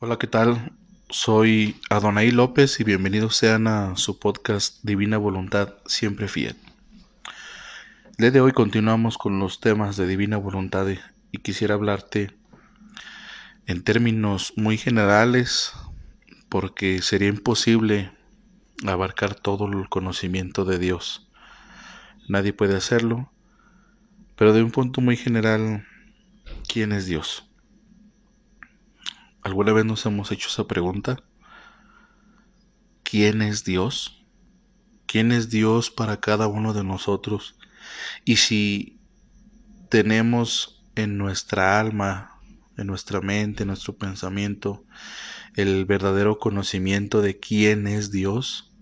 Hola, 0.00 0.18
¿qué 0.18 0.26
tal? 0.26 0.72
Soy 1.08 1.80
Adonai 1.88 2.32
López 2.32 2.80
y 2.80 2.84
bienvenidos 2.84 3.36
sean 3.36 3.68
a 3.68 3.96
su 3.96 4.18
podcast 4.18 4.82
Divina 4.82 5.18
Voluntad 5.18 5.74
Siempre 5.86 6.26
Fiel. 6.26 6.56
El 8.18 8.22
día 8.22 8.30
de 8.32 8.40
hoy 8.40 8.50
continuamos 8.50 9.16
con 9.16 9.38
los 9.38 9.60
temas 9.60 9.96
de 9.96 10.08
Divina 10.08 10.36
Voluntad 10.36 10.88
y 11.30 11.38
quisiera 11.38 11.74
hablarte 11.74 12.36
en 13.66 13.84
términos 13.84 14.52
muy 14.56 14.78
generales 14.78 15.72
porque 16.48 17.00
sería 17.00 17.28
imposible 17.28 18.10
abarcar 18.84 19.36
todo 19.36 19.68
el 19.68 19.88
conocimiento 19.88 20.64
de 20.64 20.78
Dios. 20.80 21.28
Nadie 22.28 22.52
puede 22.52 22.76
hacerlo, 22.76 23.30
pero 24.34 24.52
de 24.52 24.64
un 24.64 24.72
punto 24.72 25.00
muy 25.00 25.16
general, 25.16 25.86
¿quién 26.68 26.90
es 26.90 27.06
Dios? 27.06 27.48
¿Alguna 29.44 29.74
vez 29.74 29.84
nos 29.84 30.06
hemos 30.06 30.32
hecho 30.32 30.48
esa 30.48 30.66
pregunta? 30.66 31.22
¿Quién 33.02 33.42
es 33.42 33.62
Dios? 33.62 34.24
¿Quién 35.04 35.32
es 35.32 35.50
Dios 35.50 35.90
para 35.90 36.18
cada 36.18 36.46
uno 36.46 36.72
de 36.72 36.82
nosotros? 36.82 37.54
Y 38.24 38.36
si 38.36 38.98
tenemos 39.90 40.82
en 40.94 41.18
nuestra 41.18 41.78
alma, 41.78 42.40
en 42.78 42.86
nuestra 42.86 43.20
mente, 43.20 43.64
en 43.64 43.68
nuestro 43.68 43.98
pensamiento, 43.98 44.86
el 45.56 45.84
verdadero 45.84 46.38
conocimiento 46.38 47.20
de 47.20 47.38
quién 47.38 47.86
es 47.86 48.10
Dios, 48.10 48.72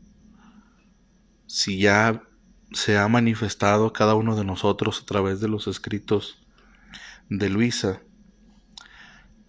si 1.49 1.79
ya 1.79 2.23
se 2.71 2.99
ha 2.99 3.09
manifestado 3.09 3.93
cada 3.93 4.15
uno 4.15 4.37
de 4.37 4.45
nosotros 4.45 5.03
a 5.03 5.07
través 5.07 5.41
de 5.41 5.49
los 5.49 5.67
escritos 5.67 6.47
de 7.29 7.51
Luisa, 7.51 8.01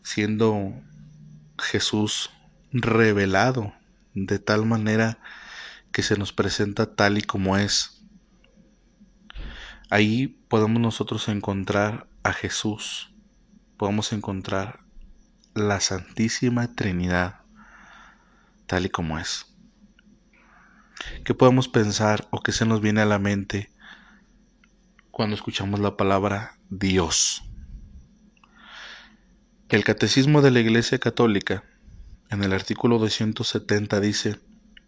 siendo 0.01 0.73
Jesús 1.63 2.29
revelado 2.71 3.73
de 4.13 4.39
tal 4.39 4.65
manera 4.65 5.19
que 5.91 6.03
se 6.03 6.17
nos 6.17 6.33
presenta 6.33 6.95
tal 6.95 7.17
y 7.17 7.21
como 7.21 7.57
es. 7.57 8.03
Ahí 9.89 10.27
podemos 10.47 10.81
nosotros 10.81 11.27
encontrar 11.29 12.07
a 12.23 12.33
Jesús, 12.33 13.13
podemos 13.77 14.13
encontrar 14.13 14.79
la 15.53 15.79
Santísima 15.79 16.73
Trinidad 16.73 17.41
tal 18.65 18.85
y 18.85 18.89
como 18.89 19.19
es. 19.19 19.45
¿Qué 21.23 21.33
podemos 21.33 21.67
pensar 21.67 22.27
o 22.31 22.41
qué 22.41 22.51
se 22.51 22.65
nos 22.65 22.81
viene 22.81 23.01
a 23.01 23.05
la 23.05 23.19
mente 23.19 23.71
cuando 25.11 25.35
escuchamos 25.35 25.79
la 25.79 25.95
palabra 25.95 26.57
Dios? 26.69 27.43
El 29.69 29.83
Catecismo 29.83 30.41
de 30.41 30.51
la 30.51 30.59
Iglesia 30.59 30.99
Católica, 30.99 31.63
en 32.29 32.43
el 32.43 32.53
artículo 32.53 32.99
270, 32.99 33.99
dice, 34.01 34.39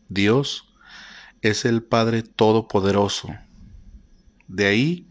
Dios 0.09 0.73
es 1.41 1.65
el 1.65 1.81
Padre 1.81 2.21
Todopoderoso. 2.21 3.29
De 4.47 4.67
ahí 4.67 5.07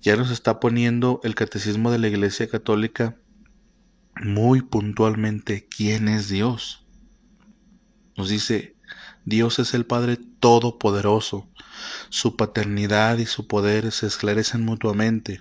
ya 0.00 0.16
nos 0.16 0.30
está 0.30 0.58
poniendo 0.60 1.20
el 1.22 1.34
Catecismo 1.34 1.90
de 1.90 1.98
la 1.98 2.08
Iglesia 2.08 2.48
Católica 2.48 3.16
muy 4.22 4.62
puntualmente 4.62 5.66
quién 5.68 6.08
es 6.08 6.28
Dios. 6.28 6.86
Nos 8.16 8.28
dice, 8.28 8.76
Dios 9.24 9.58
es 9.58 9.74
el 9.74 9.84
Padre 9.84 10.18
Todopoderoso. 10.40 11.48
Su 12.10 12.36
paternidad 12.36 13.18
y 13.18 13.26
su 13.26 13.48
poder 13.48 13.90
se 13.92 14.06
esclarecen 14.06 14.64
mutuamente. 14.64 15.40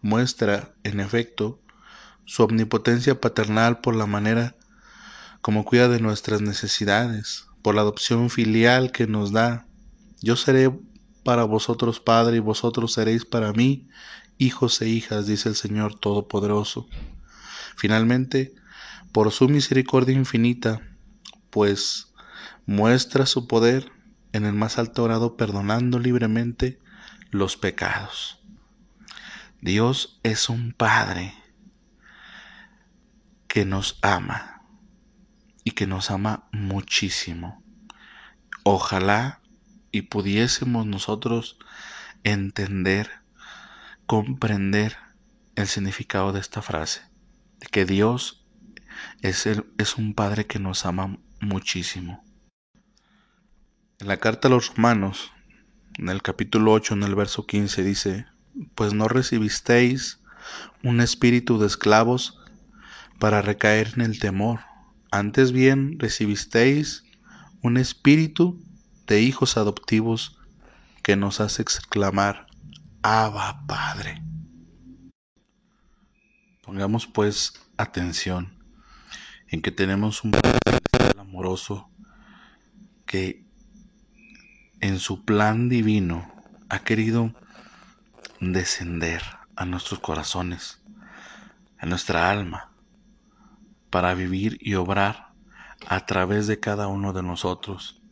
Muestra, 0.00 0.74
en 0.84 1.00
efecto, 1.00 1.60
su 2.28 2.42
omnipotencia 2.42 3.18
paternal 3.18 3.80
por 3.80 3.96
la 3.96 4.04
manera 4.04 4.54
como 5.40 5.64
cuida 5.64 5.88
de 5.88 5.98
nuestras 5.98 6.42
necesidades, 6.42 7.46
por 7.62 7.74
la 7.74 7.80
adopción 7.80 8.28
filial 8.28 8.92
que 8.92 9.06
nos 9.06 9.32
da. 9.32 9.66
Yo 10.20 10.36
seré 10.36 10.70
para 11.24 11.44
vosotros 11.44 12.00
Padre 12.00 12.36
y 12.36 12.40
vosotros 12.40 12.92
seréis 12.92 13.24
para 13.24 13.54
mí 13.54 13.88
hijos 14.36 14.82
e 14.82 14.88
hijas, 14.90 15.26
dice 15.26 15.48
el 15.48 15.54
Señor 15.54 15.98
Todopoderoso. 15.98 16.86
Finalmente, 17.76 18.54
por 19.10 19.32
su 19.32 19.48
misericordia 19.48 20.14
infinita, 20.14 20.82
pues 21.48 22.12
muestra 22.66 23.24
su 23.24 23.46
poder 23.46 23.90
en 24.34 24.44
el 24.44 24.52
más 24.52 24.76
alto 24.76 25.04
grado 25.04 25.38
perdonando 25.38 25.98
libremente 25.98 26.78
los 27.30 27.56
pecados. 27.56 28.38
Dios 29.62 30.20
es 30.24 30.50
un 30.50 30.74
Padre 30.74 31.32
que 33.48 33.64
nos 33.64 33.98
ama 34.02 34.62
y 35.64 35.72
que 35.72 35.86
nos 35.86 36.10
ama 36.10 36.48
muchísimo. 36.52 37.62
Ojalá 38.62 39.40
y 39.90 40.02
pudiésemos 40.02 40.86
nosotros 40.86 41.58
entender, 42.24 43.10
comprender 44.06 44.96
el 45.56 45.66
significado 45.66 46.32
de 46.32 46.40
esta 46.40 46.62
frase, 46.62 47.02
de 47.58 47.66
que 47.66 47.84
Dios 47.84 48.46
es, 49.22 49.46
el, 49.46 49.64
es 49.78 49.96
un 49.96 50.14
Padre 50.14 50.46
que 50.46 50.58
nos 50.58 50.84
ama 50.84 51.18
muchísimo. 51.40 52.22
En 53.98 54.08
la 54.08 54.18
carta 54.18 54.48
a 54.48 54.50
los 54.50 54.74
romanos, 54.76 55.32
en 55.96 56.10
el 56.10 56.22
capítulo 56.22 56.72
8, 56.72 56.94
en 56.94 57.02
el 57.02 57.14
verso 57.14 57.46
15, 57.46 57.82
dice, 57.82 58.26
pues 58.74 58.92
no 58.92 59.08
recibisteis 59.08 60.20
un 60.84 61.00
espíritu 61.00 61.58
de 61.58 61.66
esclavos 61.66 62.38
para 63.18 63.42
recaer 63.42 63.92
en 63.96 64.02
el 64.02 64.18
temor. 64.18 64.60
Antes 65.10 65.52
bien 65.52 65.98
recibisteis 65.98 67.04
un 67.62 67.76
espíritu 67.76 68.62
de 69.06 69.22
hijos 69.22 69.56
adoptivos 69.56 70.38
que 71.02 71.16
nos 71.16 71.40
hace 71.40 71.62
exclamar, 71.62 72.46
Abba 73.02 73.66
Padre. 73.66 74.22
Pongamos 76.62 77.06
pues 77.06 77.54
atención 77.76 78.52
en 79.48 79.62
que 79.62 79.70
tenemos 79.70 80.22
un 80.24 80.32
Padre 80.32 80.58
amoroso 81.18 81.88
que 83.06 83.44
en 84.80 84.98
su 84.98 85.24
plan 85.24 85.68
divino 85.68 86.30
ha 86.68 86.80
querido 86.80 87.32
descender 88.40 89.22
a 89.56 89.64
nuestros 89.64 90.00
corazones, 90.00 90.80
a 91.78 91.86
nuestra 91.86 92.30
alma, 92.30 92.70
para 93.90 94.14
vivir 94.14 94.58
y 94.60 94.74
obrar 94.74 95.32
a 95.86 96.06
través 96.06 96.46
de 96.46 96.60
cada 96.60 96.88
uno 96.88 97.12
de 97.12 97.22
nosotros. 97.22 98.02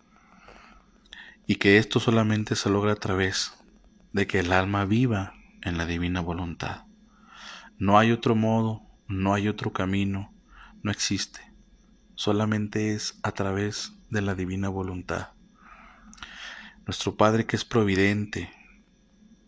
Y 1.47 1.57
que 1.57 1.79
esto 1.79 2.01
solamente 2.01 2.57
se 2.57 2.71
logra 2.71 2.93
a 2.93 2.97
través 2.97 3.53
de 4.13 4.27
que 4.27 4.41
el 4.41 4.53
alma 4.53 4.85
viva 4.85 5.35
en 5.63 5.79
la 5.79 5.87
divina 5.87 6.21
voluntad. 6.21 6.85
No 7.79 7.99
hay 7.99 8.13
otro 8.13 8.35
modo, 8.35 8.83
no 9.07 9.35
hay 9.35 9.49
otro 9.49 9.73
camino, 9.73 10.33
no 10.83 10.91
existe. 10.91 11.41
Solamente 12.15 12.95
es 12.95 13.19
a 13.23 13.33
través 13.33 13.93
de 14.11 14.23
la 14.23 14.35
divina 14.35 14.69
voluntad. 14.69 15.33
Nuestro 16.87 17.17
Padre 17.17 17.47
que 17.47 17.57
es 17.57 17.65
providente, 17.65 18.51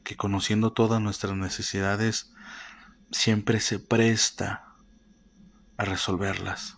que 0.04 0.16
conociendo 0.16 0.72
todas 0.72 1.00
nuestras 1.00 1.36
necesidades, 1.36 2.34
siempre 3.10 3.60
se 3.60 3.78
presta 3.78 4.67
a 5.78 5.84
resolverlas. 5.84 6.76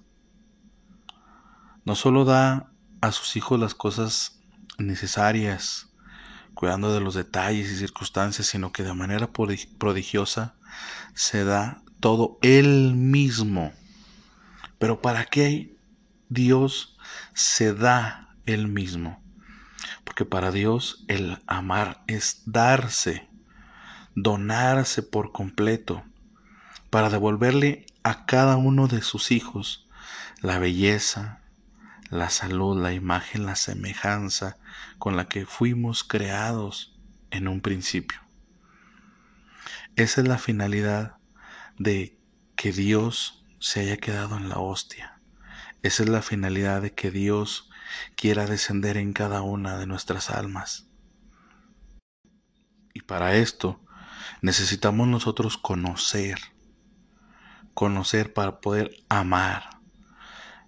No 1.85 1.97
solo 1.97 2.25
da 2.25 2.71
a 3.01 3.11
sus 3.11 3.35
hijos 3.37 3.59
las 3.59 3.75
cosas 3.75 4.41
necesarias, 4.79 5.89
cuidando 6.55 6.93
de 6.93 7.01
los 7.01 7.15
detalles 7.15 7.71
y 7.71 7.77
circunstancias, 7.77 8.47
sino 8.47 8.71
que 8.73 8.83
de 8.83 8.95
manera 8.95 9.31
prodigiosa 9.33 10.55
se 11.15 11.45
da 11.45 11.83
todo 12.01 12.39
él 12.43 12.95
mismo. 12.95 13.73
Pero 14.79 15.01
¿para 15.01 15.25
qué 15.25 15.77
Dios 16.29 16.99
se 17.35 17.73
da 17.75 18.37
él 18.47 18.69
mismo? 18.69 19.23
Porque 20.05 20.27
para 20.27 20.51
Dios 20.51 21.05
el 21.09 21.43
amar 21.47 22.03
es 22.07 22.43
darse, 22.45 23.29
donarse 24.15 25.03
por 25.03 25.33
completo, 25.33 26.03
para 26.91 27.09
devolverle 27.09 27.87
a 28.03 28.27
cada 28.27 28.57
uno 28.57 28.87
de 28.89 29.03
sus 29.03 29.31
hijos 29.31 29.89
la 30.41 30.59
belleza, 30.59 31.41
la 32.09 32.31
salud, 32.31 32.81
la 32.81 32.93
imagen, 32.93 33.47
la 33.47 33.57
semejanza 33.57 34.57
con 34.99 35.17
la 35.17 35.29
que 35.29 35.47
fuimos 35.47 36.03
creados 36.03 36.99
en 37.31 37.47
un 37.47 37.61
principio. 37.61 38.21
Esa 39.97 40.23
es 40.23 40.29
la 40.29 40.39
finalidad 40.39 41.17
de 41.79 42.19
que 42.57 42.73
Dios 42.73 43.45
se 43.59 43.81
haya 43.81 43.97
quedado 43.99 44.37
en 44.37 44.49
la 44.49 44.59
hostia. 44.59 45.21
Esa 45.83 46.03
es 46.03 46.09
la 46.09 46.23
finalidad 46.23 46.83
de 46.83 46.95
que 46.95 47.11
Dios 47.11 47.71
quiera 48.17 48.47
descender 48.47 48.97
en 48.97 49.13
cada 49.13 49.43
una 49.43 49.79
de 49.79 49.87
nuestras 49.87 50.31
almas. 50.31 50.89
Y 52.95 53.03
para 53.03 53.37
esto 53.37 53.81
necesitamos 54.43 55.07
nosotros 55.07 55.59
conocer 55.59 56.39
conocer, 57.75 58.33
para 58.33 58.61
poder 58.61 58.91
amar. 59.09 59.81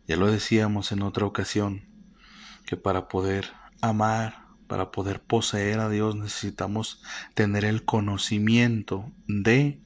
Ya 0.06 0.16
lo 0.16 0.30
decíamos 0.30 0.92
en 0.92 1.02
otra 1.02 1.26
ocasión, 1.26 1.88
que 2.66 2.76
para 2.76 3.08
poder 3.08 3.52
amar, 3.80 4.46
para 4.66 4.90
poder 4.90 5.20
poseer 5.22 5.80
a 5.80 5.88
Dios 5.88 6.16
necesitamos 6.16 7.02
tener 7.34 7.64
el 7.64 7.84
conocimiento 7.84 9.12
de 9.26 9.80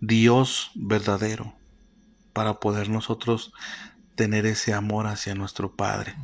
Dios 0.00 0.70
verdadero, 0.74 1.54
para 2.32 2.60
poder 2.60 2.88
nosotros 2.88 3.52
tener 4.14 4.46
ese 4.46 4.74
amor 4.74 5.06
hacia 5.06 5.34
nuestro 5.34 5.76
Padre, 5.76 6.16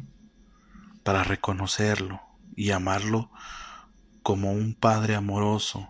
para 1.03 1.25
reconocerlo 1.25 2.21
y 2.57 2.71
amarlo 2.71 3.31
como 4.23 4.53
un 4.53 4.75
Padre 4.75 5.15
amoroso 5.15 5.89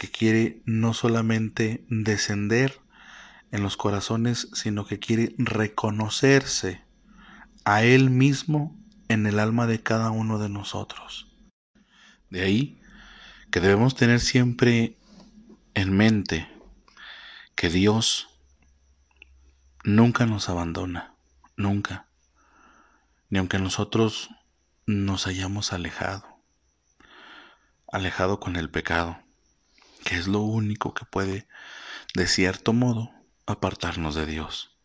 que 0.00 0.10
quiere 0.10 0.62
no 0.64 0.94
solamente 0.94 1.84
descender 1.90 2.80
en 3.50 3.62
los 3.62 3.76
corazones, 3.76 4.48
sino 4.54 4.86
que 4.86 4.98
quiere 4.98 5.34
reconocerse 5.36 6.82
a 7.66 7.82
Él 7.82 8.08
mismo 8.08 8.74
en 9.08 9.26
el 9.26 9.38
alma 9.38 9.66
de 9.66 9.82
cada 9.82 10.10
uno 10.10 10.38
de 10.38 10.48
nosotros. 10.48 11.30
De 12.30 12.40
ahí 12.40 12.80
que 13.50 13.60
debemos 13.60 13.94
tener 13.94 14.20
siempre 14.20 14.96
en 15.74 15.94
mente 15.94 16.48
que 17.54 17.68
Dios 17.68 18.30
nunca 19.84 20.24
nos 20.24 20.48
abandona, 20.48 21.14
nunca, 21.58 22.06
ni 23.28 23.38
aunque 23.38 23.58
nosotros 23.58 24.30
nos 24.86 25.26
hayamos 25.26 25.74
alejado, 25.74 26.24
alejado 27.92 28.40
con 28.40 28.56
el 28.56 28.70
pecado, 28.70 29.18
que 30.04 30.16
es 30.16 30.28
lo 30.28 30.40
único 30.40 30.94
que 30.94 31.04
puede, 31.04 31.46
de 32.14 32.26
cierto 32.26 32.72
modo, 32.72 33.10
apartarnos 33.46 34.14
de 34.14 34.26
Dios. 34.26 34.76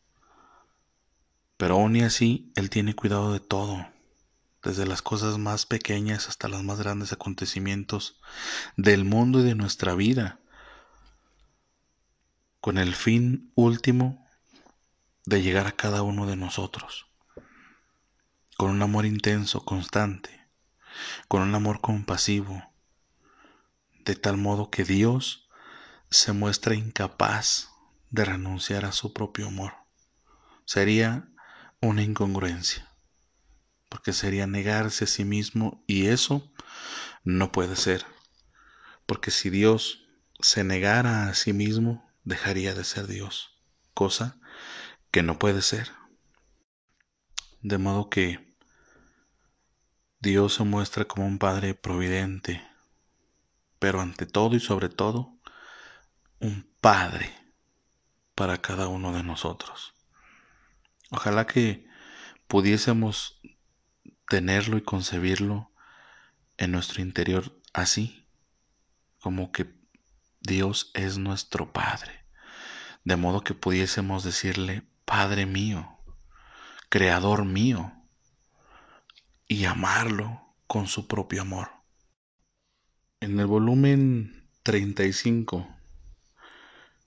Pero 1.58 1.76
aún 1.76 1.96
y 1.96 2.02
así, 2.02 2.52
Él 2.56 2.70
tiene 2.70 2.96
cuidado 2.96 3.32
de 3.32 3.40
todo, 3.40 3.88
desde 4.64 4.86
las 4.86 5.02
cosas 5.02 5.38
más 5.38 5.66
pequeñas 5.66 6.28
hasta 6.28 6.48
los 6.48 6.64
más 6.64 6.80
grandes 6.80 7.14
acontecimientos 7.14 8.20
del 8.76 9.06
mundo 9.06 9.40
y 9.40 9.44
de 9.44 9.56
nuestra 9.56 9.96
vida, 9.96 10.40
con 12.60 12.78
el 12.78 12.96
fin 12.96 13.52
último 13.56 14.28
de 15.26 15.42
llegar 15.42 15.68
a 15.68 15.72
cada 15.72 16.02
uno 16.02 16.26
de 16.26 16.36
nosotros, 16.36 17.08
con 18.58 18.72
un 18.72 18.82
amor 18.82 19.06
intenso, 19.06 19.64
constante, 19.64 20.48
con 21.28 21.42
un 21.42 21.54
amor 21.56 21.80
compasivo, 21.80 22.64
de 24.06 24.16
tal 24.16 24.38
modo 24.38 24.69
que 24.69 24.84
Dios 24.84 25.50
se 26.10 26.31
muestra 26.31 26.75
incapaz 26.75 27.69
de 28.12 28.24
renunciar 28.24 28.86
a 28.86 28.92
su 28.92 29.13
propio 29.13 29.48
amor. 29.48 29.74
Sería 30.66 31.28
una 31.81 32.04
incongruencia, 32.04 32.90
porque 33.90 34.13
sería 34.13 34.48
negarse 34.48 35.06
a 35.06 35.07
sí 35.07 35.25
mismo 35.25 35.84
y 35.88 36.07
eso 36.07 36.54
no 37.24 37.52
puede 37.52 37.75
ser, 37.75 38.06
porque 39.06 39.31
si 39.31 39.50
Dios 39.50 40.08
se 40.40 40.63
negara 40.63 41.28
a 41.28 41.34
sí 41.34 41.54
mismo, 41.54 42.08
dejaría 42.24 42.74
de 42.74 42.84
ser 42.84 43.08
Dios, 43.08 43.60
cosa 43.94 44.40
que 45.12 45.24
no 45.24 45.40
puede 45.40 45.62
ser. 45.62 45.92
De 47.62 47.78
modo 47.78 48.10
que 48.10 48.56
Dios 50.19 50.56
se 50.56 50.63
muestra 50.63 51.06
como 51.06 51.25
un 51.25 51.40
Padre 51.40 51.74
providente, 51.74 52.62
pero 53.86 54.02
ante 54.02 54.26
todo 54.26 54.56
y 54.56 54.60
sobre 54.60 54.90
todo, 54.90 55.38
un 56.40 56.68
Padre 56.82 57.32
para 58.34 58.60
cada 58.60 58.88
uno 58.88 59.14
de 59.14 59.22
nosotros. 59.22 59.94
Ojalá 61.12 61.46
que 61.46 61.88
pudiésemos 62.48 63.40
tenerlo 64.28 64.78
y 64.78 64.82
concebirlo 64.82 65.72
en 66.58 66.72
nuestro 66.72 67.04
interior 67.04 67.62
así, 67.74 68.28
como 69.20 69.52
que 69.52 69.72
Dios 70.42 70.90
es 70.96 71.20
nuestro 71.20 71.72
Padre, 71.72 72.26
de 73.04 73.18
modo 73.18 73.44
que 73.44 73.54
pudiésemos 73.54 74.24
decirle, 74.24 74.82
Padre 75.06 75.46
mío, 75.46 76.00
Creador 76.90 77.46
mío, 77.46 77.94
y 79.48 79.66
amarlo 79.66 80.56
con 80.66 80.88
su 80.88 81.08
propio 81.08 81.44
amor. 81.44 81.75
En 83.22 83.40
el 83.40 83.46
volumen 83.46 84.46
35, 84.64 85.74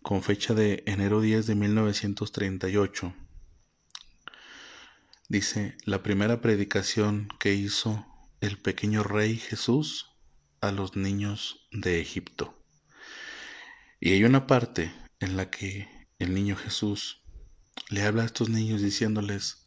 con 0.00 0.22
fecha 0.22 0.54
de 0.54 0.82
enero 0.86 1.20
10 1.20 1.46
de 1.46 1.54
1938, 1.54 3.14
dice 5.28 5.76
la 5.84 6.02
primera 6.02 6.40
predicación 6.40 7.28
que 7.38 7.52
hizo 7.52 8.06
el 8.40 8.56
pequeño 8.56 9.02
rey 9.02 9.36
Jesús 9.36 10.10
a 10.62 10.72
los 10.72 10.96
niños 10.96 11.68
de 11.72 12.00
Egipto. 12.00 12.58
Y 14.00 14.12
hay 14.12 14.24
una 14.24 14.46
parte 14.46 14.90
en 15.20 15.36
la 15.36 15.50
que 15.50 15.88
el 16.18 16.32
niño 16.32 16.56
Jesús 16.56 17.20
le 17.90 18.02
habla 18.02 18.22
a 18.22 18.26
estos 18.26 18.48
niños 18.48 18.80
diciéndoles, 18.80 19.66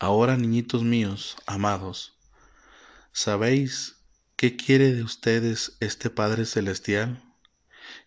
ahora 0.00 0.36
niñitos 0.36 0.82
míos, 0.82 1.36
amados, 1.46 2.18
¿sabéis 3.12 3.95
qué 4.36 4.56
quiere 4.56 4.92
de 4.92 5.02
ustedes 5.02 5.76
este 5.80 6.10
Padre 6.10 6.44
Celestial? 6.44 7.22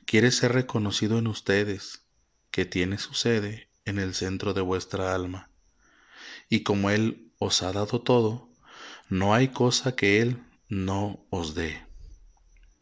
Quiere 0.05 0.31
ser 0.31 0.53
reconocido 0.53 1.17
en 1.17 1.27
ustedes, 1.27 2.03
que 2.51 2.65
tiene 2.65 2.97
su 2.97 3.13
sede 3.13 3.69
en 3.85 3.99
el 3.99 4.13
centro 4.13 4.53
de 4.53 4.61
vuestra 4.61 5.13
alma. 5.13 5.49
Y 6.49 6.63
como 6.63 6.89
Él 6.89 7.31
os 7.39 7.63
ha 7.63 7.71
dado 7.71 8.01
todo, 8.01 8.49
no 9.09 9.33
hay 9.33 9.49
cosa 9.49 9.95
que 9.95 10.21
Él 10.21 10.43
no 10.67 11.25
os 11.29 11.55
dé. 11.55 11.85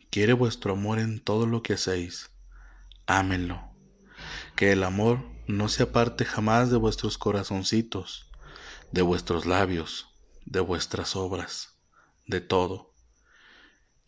Quiere 0.10 0.34
vuestro 0.34 0.74
amor 0.74 1.00
en 1.00 1.20
todo 1.20 1.46
lo 1.46 1.64
que 1.64 1.74
hacéis 1.74 2.30
ámenlo. 3.08 3.62
Que 4.56 4.74
el 4.74 4.84
amor 4.84 5.26
no 5.48 5.70
se 5.70 5.84
aparte 5.84 6.26
jamás 6.26 6.70
de 6.70 6.78
vuestros 6.78 7.18
corazoncitos, 7.18 8.30
de 8.92 9.02
vuestros 9.02 9.46
labios, 9.46 10.10
de 10.46 10.60
vuestras 10.60 11.16
obras, 11.16 11.80
de 12.26 12.42
todo. 12.42 12.94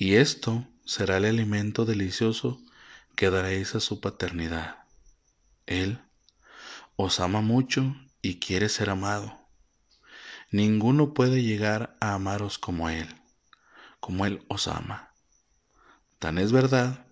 Y 0.01 0.15
esto 0.15 0.65
será 0.85 1.17
el 1.17 1.25
alimento 1.25 1.83
delicioso 1.83 2.61
que 3.17 3.29
daréis 3.29 3.75
a 3.75 3.81
su 3.81 3.99
paternidad. 3.99 4.77
Él 5.65 5.99
os 6.95 7.19
ama 7.19 7.41
mucho 7.41 7.97
y 8.21 8.39
quiere 8.39 8.69
ser 8.69 8.91
amado. 8.91 9.37
Ninguno 10.51 11.13
puede 11.13 11.43
llegar 11.43 11.97
a 11.99 12.13
amaros 12.13 12.57
como 12.57 12.89
Él, 12.89 13.13
como 13.99 14.25
Él 14.25 14.45
os 14.47 14.69
ama. 14.69 15.13
Tan 16.17 16.37
es 16.37 16.53
verdad 16.53 17.05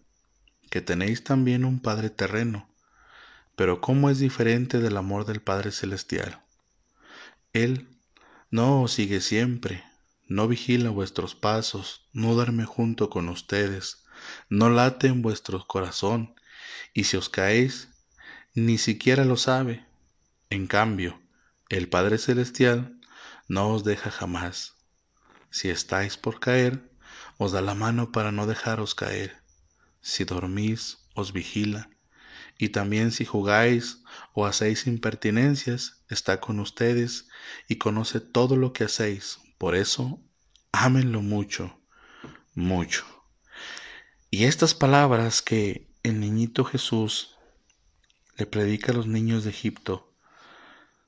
que 0.70 0.80
tenéis 0.80 1.26
también 1.26 1.66
un 1.66 1.82
Padre 1.82 2.10
terreno, 2.10 2.70
pero 3.58 3.82
¿cómo 3.82 4.10
es 4.10 4.20
diferente 4.20 4.80
del 4.80 4.96
amor 4.96 5.26
del 5.26 5.42
Padre 5.42 5.74
celestial? 5.74 6.42
Él 7.52 8.00
no 8.50 8.84
os 8.84 8.94
sigue 8.94 9.20
siempre, 9.20 9.84
no 10.28 10.48
vigila 10.48 10.90
vuestros 10.90 11.36
pasos, 11.36 12.08
no 12.14 12.34
duerme 12.34 12.66
junto 12.66 13.10
con 13.10 13.30
ustedes, 13.30 14.06
no 14.50 14.70
late 14.70 15.08
en 15.08 15.22
vuestro 15.22 15.66
corazón, 15.66 16.36
y 16.94 17.06
si 17.06 17.18
os 17.18 17.30
caéis, 17.30 17.90
ni 18.54 18.78
siquiera 18.78 19.26
lo 19.26 19.38
sabe. 19.38 19.86
En 20.50 20.68
cambio, 20.68 21.22
el 21.70 21.90
Padre 21.90 22.18
Celestial 22.18 23.00
no 23.48 23.70
os 23.70 23.84
deja 23.84 24.12
jamás. 24.12 24.76
Si 25.50 25.70
estáis 25.70 26.18
por 26.18 26.40
caer, 26.40 26.92
os 27.38 27.52
da 27.52 27.62
la 27.62 27.76
mano 27.76 28.12
para 28.12 28.32
no 28.32 28.48
dejaros 28.48 28.96
caer 28.96 29.48
si 30.08 30.24
dormís, 30.24 31.00
os 31.16 31.34
vigila, 31.34 31.90
y 32.58 32.70
también 32.70 33.12
si 33.12 33.26
jugáis 33.26 34.04
o 34.34 34.46
hacéis 34.46 34.88
impertinencias, 34.88 36.02
está 36.10 36.40
con 36.40 36.62
ustedes 36.62 37.28
y 37.68 37.76
conoce 37.76 38.22
todo 38.22 38.56
lo 38.56 38.72
que 38.72 38.86
hacéis. 38.86 39.40
Por 39.58 39.76
eso, 39.76 40.22
ámenlo 40.72 41.22
mucho, 41.22 41.80
mucho. 42.54 43.06
Y 44.30 44.44
estas 44.44 44.74
palabras 44.74 45.42
que 45.42 45.90
el 46.04 46.20
niñito 46.20 46.64
Jesús 46.64 47.38
le 48.36 48.46
predica 48.46 48.92
a 48.92 48.96
los 48.96 49.08
niños 49.08 49.44
de 49.44 49.50
Egipto 49.50 50.14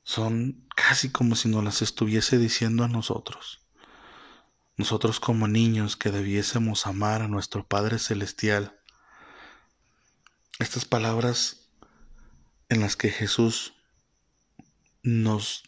son 0.03 0.68
casi 0.75 1.12
como 1.12 1.36
si 1.36 1.50
nos 1.50 1.63
las 1.63 1.82
estuviese 1.82 2.38
diciendo 2.38 2.84
a 2.84 2.88
nosotros. 2.88 3.62
Nosotros 4.77 5.20
como 5.20 5.48
niños 5.48 5.96
que 5.96 6.10
debiésemos 6.10 6.88
amar 6.88 7.22
a 7.22 7.27
nuestro 7.27 7.68
Padre 7.68 8.00
Celestial 8.00 8.79
estas 10.58 10.86
palabras 10.86 11.70
en 12.70 12.82
las 12.82 12.96
que 12.96 13.10
Jesús 13.10 13.74
nos 15.03 15.63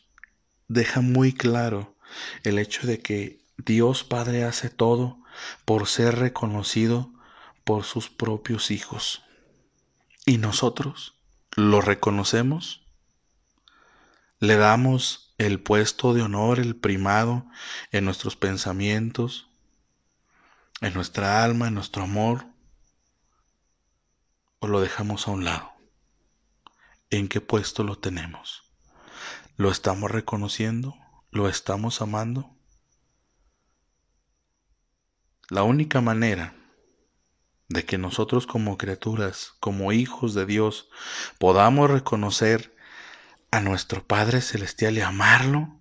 deja 0.67 1.01
muy 1.01 1.33
claro 1.33 1.95
el 2.43 2.59
hecho 2.59 2.87
de 2.87 2.99
que 2.99 3.41
Dios 3.57 4.03
Padre 4.03 4.43
hace 4.43 4.69
todo 4.69 5.19
por 5.65 5.87
ser 5.87 6.19
reconocido 6.19 7.11
por 7.63 7.83
sus 7.83 8.09
propios 8.09 8.71
hijos. 8.71 9.23
¿Y 10.25 10.37
nosotros 10.37 11.15
lo 11.55 11.81
reconocemos? 11.81 12.81
le 14.41 14.57
damos 14.57 15.35
el 15.37 15.61
puesto 15.61 16.15
de 16.15 16.23
honor, 16.23 16.59
el 16.59 16.75
primado 16.75 17.45
en 17.91 18.05
nuestros 18.05 18.35
pensamientos, 18.35 19.47
en 20.81 20.95
nuestra 20.95 21.43
alma, 21.43 21.67
en 21.67 21.75
nuestro 21.75 22.03
amor, 22.03 22.47
o 24.57 24.67
lo 24.67 24.81
dejamos 24.81 25.27
a 25.27 25.31
un 25.31 25.45
lado. 25.45 25.71
¿En 27.11 27.27
qué 27.27 27.39
puesto 27.39 27.83
lo 27.83 27.99
tenemos? 27.99 28.63
¿Lo 29.57 29.69
estamos 29.69 30.09
reconociendo? 30.09 30.95
¿Lo 31.33 31.47
estamos 31.47 32.01
amando? 32.01 32.57
La 35.49 35.63
única 35.63 36.01
manera 36.01 36.53
de 37.69 37.85
que 37.85 37.97
nosotros 37.97 38.45
como 38.45 38.77
criaturas, 38.77 39.53
como 39.61 39.93
hijos 39.93 40.33
de 40.33 40.45
Dios, 40.45 40.89
podamos 41.39 41.89
reconocer 41.89 42.75
a 43.49 43.61
nuestro 43.61 44.05
Padre 44.05 44.41
Celestial 44.41 44.97
y 44.97 45.01
amarlo, 45.01 45.79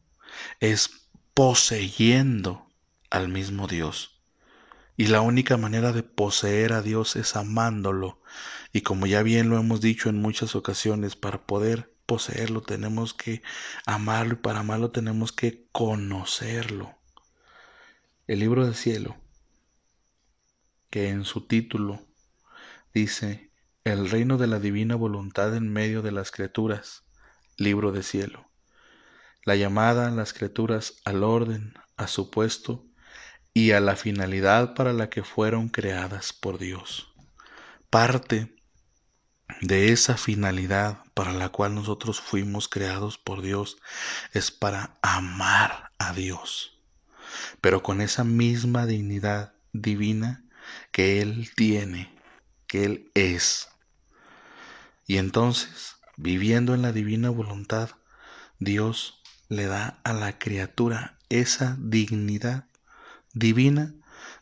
es 0.61 1.09
poseyendo 1.35 2.69
al 3.11 3.27
mismo 3.27 3.67
Dios. 3.67 4.23
Y 4.97 5.09
la 5.09 5.21
única 5.21 5.57
manera 5.57 5.91
de 5.91 6.05
poseer 6.05 6.73
a 6.75 6.81
Dios 6.81 7.17
es 7.17 7.35
amándolo. 7.35 8.23
Y 8.73 8.83
como 8.83 9.07
ya 9.09 9.25
bien 9.25 9.51
lo 9.51 9.59
hemos 9.59 9.81
dicho 9.81 10.11
en 10.11 10.21
muchas 10.21 10.55
ocasiones, 10.55 11.17
para 11.17 11.45
poder 11.45 11.90
poseerlo 12.11 12.61
tenemos 12.61 13.15
que 13.15 13.41
amarlo 13.87 14.33
y 14.33 14.39
para 14.39 14.59
amarlo 14.59 14.91
tenemos 14.91 15.31
que 15.31 15.69
conocerlo. 15.71 16.99
El 18.27 18.41
libro 18.41 18.65
del 18.65 18.75
cielo 18.75 19.17
que 20.91 21.11
en 21.11 21.25
su 21.25 21.47
título 21.47 22.05
dice 22.93 23.53
El 23.85 24.11
reino 24.11 24.39
de 24.39 24.49
la 24.49 24.59
divina 24.59 24.97
voluntad 24.97 25.55
en 25.55 25.73
medio 25.73 26.03
de 26.03 26.11
las 26.11 26.33
criaturas, 26.33 27.05
libro 27.57 27.93
de 27.93 28.03
cielo. 28.03 28.51
La 29.45 29.55
llamada 29.55 30.09
a 30.09 30.11
las 30.11 30.33
criaturas 30.33 30.97
al 31.05 31.23
orden, 31.23 31.75
a 31.97 32.09
su 32.09 32.29
puesto 32.33 32.89
y 33.55 33.71
a 33.71 33.79
la 33.79 33.95
finalidad 33.95 34.75
para 34.75 34.93
la 34.93 35.11
que 35.11 35.23
fueron 35.23 35.69
creadas 35.69 36.33
por 36.33 36.59
Dios. 36.59 37.15
Parte 37.89 38.57
de 39.61 39.93
esa 39.93 40.17
finalidad 40.17 41.05
para 41.21 41.35
la 41.35 41.51
cual 41.51 41.75
nosotros 41.75 42.19
fuimos 42.19 42.67
creados 42.67 43.19
por 43.19 43.43
Dios 43.43 43.77
es 44.33 44.51
para 44.51 44.97
amar 45.03 45.93
a 45.99 46.15
Dios, 46.15 46.79
pero 47.61 47.83
con 47.83 48.01
esa 48.01 48.25
misma 48.25 48.87
dignidad 48.87 49.53
divina 49.75 50.43
que 50.93 51.21
Él 51.21 51.51
tiene, 51.55 52.11
que 52.67 52.85
Él 52.87 53.11
es. 53.13 53.69
Y 55.07 55.19
entonces, 55.19 55.97
viviendo 56.17 56.73
en 56.73 56.81
la 56.81 56.91
divina 56.91 57.29
voluntad, 57.29 57.91
Dios 58.59 59.21
le 59.51 59.67
da 59.67 60.01
a 60.05 60.15
la 60.15 60.39
criatura 60.39 61.19
esa 61.29 61.77
dignidad 61.79 62.65
divina, 63.35 63.93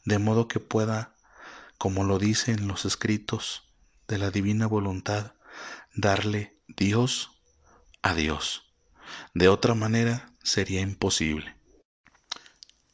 de 0.05 0.21
modo 0.21 0.47
que 0.47 0.61
pueda, 0.61 1.13
como 1.77 2.05
lo 2.05 2.21
dice 2.21 2.53
en 2.53 2.69
los 2.69 2.85
escritos 2.85 3.65
de 4.07 4.19
la 4.19 4.31
divina 4.31 4.69
voluntad, 4.69 5.33
darle 5.97 6.57
Dios 6.79 7.33
a 8.03 8.15
Dios. 8.15 8.63
De 9.35 9.49
otra 9.49 9.75
manera 9.75 10.33
sería 10.45 10.81
imposible. 10.81 11.57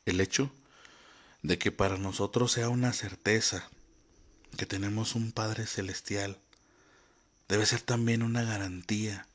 El 0.07 0.23
hecho 0.23 0.51
de 1.43 1.59
que 1.59 1.71
para 1.71 1.99
nosotros 1.99 2.53
sea 2.53 2.71
una 2.71 2.95
certeza 2.95 3.69
que 4.57 4.65
tenemos 4.65 5.15
un 5.15 5.33
Padre 5.33 5.67
Celestial, 5.67 6.41
debe 7.47 7.67
ser 7.67 7.83
también 7.83 8.23
una 8.23 8.43
garantía 8.43 9.29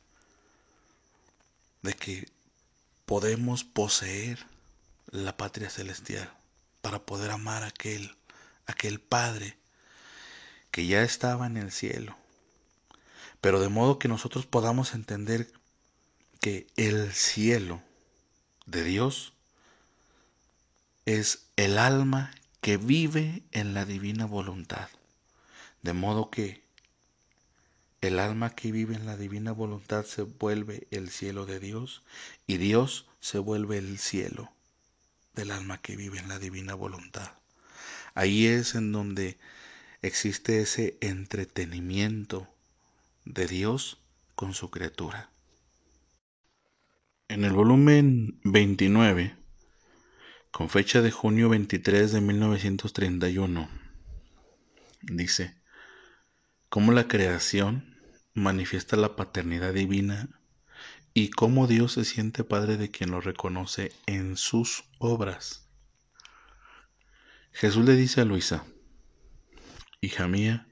de 1.84 1.94
que 1.94 2.28
podemos 3.06 3.64
poseer 3.64 4.48
la 5.12 5.38
patria 5.38 5.70
celestial 5.70 6.34
para 6.82 7.06
poder 7.06 7.30
amar 7.30 7.62
a 7.62 7.68
aquel, 7.68 8.18
aquel 8.66 9.00
Padre 9.00 9.60
que 10.72 10.88
ya 10.88 11.04
estaba 11.04 11.46
en 11.46 11.58
el 11.58 11.72
cielo. 11.72 12.19
Pero 13.42 13.60
de 13.60 13.70
modo 13.70 14.00
que 14.00 14.08
nosotros 14.08 14.46
podamos 14.46 14.94
entender 14.94 15.52
que 16.42 16.68
el 16.76 17.12
cielo 17.14 17.82
de 18.66 18.84
Dios 18.84 19.34
es 21.06 21.48
el 21.56 21.78
alma 21.78 22.32
que 22.62 22.78
vive 22.78 23.44
en 23.52 23.74
la 23.74 23.86
divina 23.86 24.26
voluntad. 24.26 24.90
De 25.82 25.94
modo 25.94 26.30
que 26.30 26.62
el 28.02 28.20
alma 28.20 28.56
que 28.56 28.72
vive 28.72 28.96
en 28.96 29.06
la 29.06 29.18
divina 29.18 29.52
voluntad 29.52 30.06
se 30.06 30.22
vuelve 30.22 30.88
el 30.92 31.10
cielo 31.10 31.46
de 31.46 31.60
Dios 31.60 32.04
y 32.48 32.58
Dios 32.58 33.08
se 33.20 33.40
vuelve 33.40 33.78
el 33.78 33.98
cielo 33.98 34.52
del 35.36 35.52
alma 35.52 35.82
que 35.82 35.96
vive 35.96 36.20
en 36.20 36.28
la 36.30 36.40
divina 36.40 36.76
voluntad. 36.76 37.32
Ahí 38.14 38.48
es 38.48 38.76
en 38.76 38.92
donde 38.92 39.38
existe 40.02 40.62
ese 40.62 40.98
entretenimiento 41.02 42.48
de 43.30 43.46
Dios 43.46 44.02
con 44.36 44.54
su 44.54 44.72
criatura. 44.72 45.32
En 47.28 47.46
el 47.46 47.54
volumen 47.54 48.40
29 48.44 49.38
con 50.50 50.68
fecha 50.68 51.02
de 51.04 51.12
junio 51.12 51.48
23 51.48 52.12
de 52.12 52.22
1931. 52.22 53.70
Dice, 55.04 55.56
cómo 56.70 56.92
la 56.92 57.08
creación 57.08 57.98
manifiesta 58.34 58.98
la 58.98 59.16
paternidad 59.16 59.74
divina 59.74 60.42
y 61.14 61.30
cómo 61.30 61.68
Dios 61.68 61.94
se 61.94 62.06
siente 62.06 62.44
Padre 62.44 62.78
de 62.78 62.90
quien 62.90 63.12
lo 63.12 63.22
reconoce 63.22 63.92
en 64.08 64.38
sus 64.38 64.86
obras. 64.98 65.70
Jesús 67.52 67.86
le 67.86 67.96
dice 67.96 68.22
a 68.22 68.26
Luisa, 68.26 68.66
hija 70.02 70.28
mía, 70.28 70.69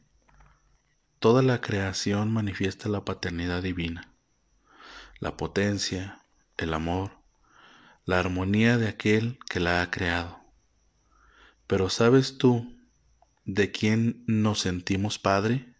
toda 1.20 1.42
la 1.42 1.62
creación 1.62 2.32
manifiesta 2.32 2.90
la 2.90 3.04
paternidad 3.04 3.64
divina, 3.64 4.14
la 5.20 5.36
potencia, 5.36 6.22
el 6.58 6.74
amor, 6.74 7.12
la 8.06 8.20
armonía 8.20 8.78
de 8.78 8.88
aquel 8.88 9.40
que 9.50 9.60
la 9.60 9.82
ha 9.82 9.90
creado. 9.90 10.40
Pero 11.66 11.90
¿sabes 11.90 12.38
tú 12.38 12.78
de 13.46 13.72
quién 13.72 14.24
nos 14.28 14.60
sentimos 14.60 15.20
Padre? 15.20 15.74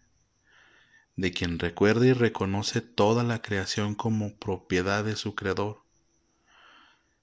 De 1.16 1.32
quien 1.32 1.58
recuerda 1.58 2.06
y 2.06 2.12
reconoce 2.12 2.80
toda 2.80 3.22
la 3.22 3.40
creación 3.40 3.94
como 3.94 4.36
propiedad 4.36 5.04
de 5.04 5.16
su 5.16 5.34
Creador, 5.34 5.82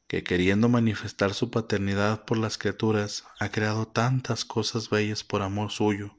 que 0.07 0.23
queriendo 0.23 0.69
manifestar 0.69 1.33
su 1.33 1.51
paternidad 1.51 2.25
por 2.25 2.37
las 2.37 2.57
criaturas, 2.57 3.25
ha 3.39 3.49
creado 3.49 3.87
tantas 3.87 4.45
cosas 4.45 4.89
bellas 4.89 5.23
por 5.23 5.41
amor 5.41 5.71
suyo. 5.71 6.17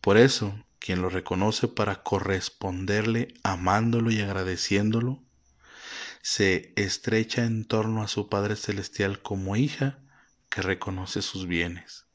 Por 0.00 0.16
eso, 0.16 0.54
quien 0.80 1.02
lo 1.02 1.10
reconoce 1.10 1.68
para 1.68 2.02
corresponderle 2.02 3.34
amándolo 3.44 4.10
y 4.10 4.20
agradeciéndolo, 4.20 5.22
se 6.22 6.72
estrecha 6.76 7.44
en 7.44 7.64
torno 7.64 8.02
a 8.02 8.08
su 8.08 8.28
Padre 8.28 8.56
Celestial 8.56 9.22
como 9.22 9.56
hija 9.56 9.98
que 10.48 10.62
reconoce 10.62 11.22
sus 11.22 11.46
bienes 11.46 12.06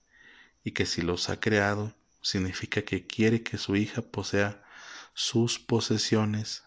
y 0.64 0.72
que 0.72 0.86
si 0.86 1.02
los 1.02 1.30
ha 1.30 1.40
creado 1.40 1.96
significa 2.22 2.82
que 2.82 3.06
quiere 3.06 3.44
que 3.44 3.58
su 3.58 3.76
hija 3.76 4.02
posea 4.02 4.64
sus 5.14 5.60
posesiones 5.60 6.64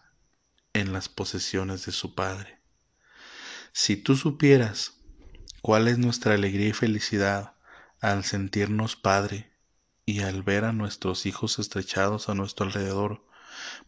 en 0.73 0.93
las 0.93 1.09
posesiones 1.09 1.85
de 1.85 1.91
su 1.91 2.15
Padre. 2.15 2.59
Si 3.73 3.97
tú 3.97 4.15
supieras 4.15 4.93
cuál 5.61 5.87
es 5.89 5.97
nuestra 5.97 6.33
alegría 6.33 6.69
y 6.69 6.73
felicidad 6.73 7.55
al 7.99 8.23
sentirnos 8.23 8.95
Padre 8.95 9.51
y 10.09 10.21
al 10.21 10.41
ver 10.41 10.65
a 10.65 10.73
nuestros 10.73 11.27
hijos 11.27 11.59
estrechados 11.59 12.29
a 12.29 12.33
nuestro 12.33 12.65
alrededor 12.65 13.23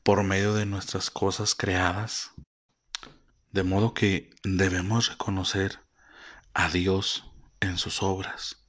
por 0.03 0.23
medio 0.23 0.53
de 0.53 0.67
nuestras 0.67 1.09
cosas 1.09 1.55
creadas, 1.55 2.29
de 3.51 3.63
modo 3.63 3.95
que 3.95 4.29
debemos 4.43 5.09
reconocer 5.09 5.79
a 6.53 6.69
Dios 6.69 7.25
en 7.59 7.79
sus 7.79 8.03
obras, 8.03 8.67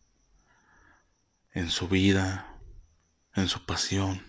en 1.50 1.68
su 1.68 1.88
vida, 1.88 2.58
en 3.34 3.48
su 3.48 3.66
pasión, 3.66 4.24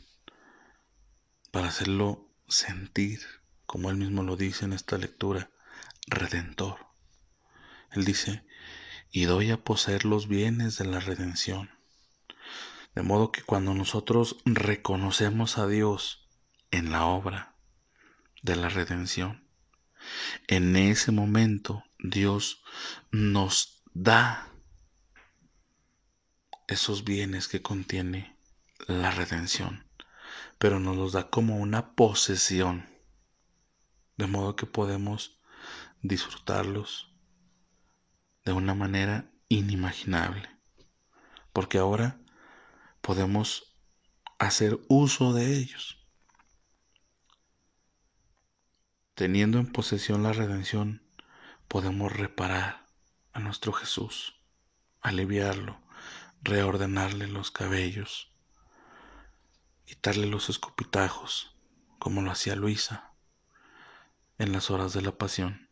para 1.52 1.70
hacerlo 1.70 2.30
sentir, 2.50 3.22
como 3.66 3.90
él 3.90 3.96
mismo 3.96 4.24
lo 4.24 4.36
dice 4.36 4.66
en 4.66 4.74
esta 4.74 4.98
lectura, 4.98 5.50
redentor. 6.08 6.88
Él 7.92 8.04
dice, 8.04 8.46
y 9.12 9.24
doy 9.24 9.52
a 9.52 9.64
poseer 9.64 10.04
los 10.04 10.28
bienes 10.28 10.78
de 10.78 10.84
la 10.84 11.00
redención. 11.00 11.70
De 12.96 13.02
modo 13.02 13.32
que 13.32 13.42
cuando 13.42 13.74
nosotros 13.74 14.38
reconocemos 14.46 15.58
a 15.58 15.68
Dios 15.68 16.30
en 16.72 16.92
la 16.92 17.06
obra 17.06 17.56
de 18.44 18.56
la 18.56 18.70
redención, 18.70 19.48
en 20.48 20.76
ese 20.76 21.12
momento 21.12 21.84
Dios 22.00 22.64
nos 23.12 23.84
da 23.94 24.50
esos 26.68 27.04
bienes 27.04 27.48
que 27.48 27.62
contiene 27.62 28.38
la 28.88 29.12
redención, 29.12 29.86
pero 30.58 30.80
nos 30.80 30.96
los 30.96 31.14
da 31.14 31.30
como 31.30 31.58
una 31.58 31.96
posesión, 31.96 32.88
de 34.18 34.28
modo 34.28 34.56
que 34.56 34.66
podemos 34.66 35.40
disfrutarlos 36.02 37.12
de 38.46 38.52
una 38.52 38.76
manera 38.76 39.32
inimaginable, 39.48 40.50
porque 41.54 41.78
ahora 41.78 42.20
podemos 43.04 43.76
hacer 44.40 44.80
uso 44.88 45.34
de 45.34 45.58
ellos. 45.58 46.00
Teniendo 49.14 49.60
en 49.60 49.70
posesión 49.70 50.24
la 50.24 50.32
redención, 50.32 51.04
podemos 51.68 52.14
reparar 52.14 52.88
a 53.34 53.42
nuestro 53.42 53.74
Jesús, 53.74 54.40
aliviarlo, 55.02 55.82
reordenarle 56.44 57.28
los 57.28 57.52
cabellos, 57.52 58.32
quitarle 59.86 60.26
los 60.26 60.50
escupitajos, 60.50 61.54
como 62.00 62.22
lo 62.22 62.32
hacía 62.32 62.56
Luisa 62.56 63.12
en 64.38 64.54
las 64.54 64.72
horas 64.72 64.94
de 64.94 65.02
la 65.02 65.18
pasión. 65.18 65.70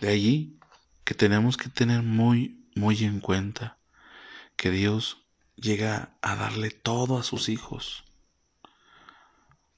De 0.00 0.08
allí 0.08 0.58
que 1.04 1.14
tenemos 1.14 1.56
que 1.56 1.68
tener 1.68 2.02
muy, 2.02 2.68
muy 2.74 3.04
en 3.04 3.20
cuenta 3.20 3.77
que 4.58 4.70
Dios 4.72 5.24
llega 5.54 6.18
a 6.20 6.34
darle 6.34 6.70
todo 6.70 7.16
a 7.16 7.22
sus 7.22 7.48
hijos, 7.48 8.04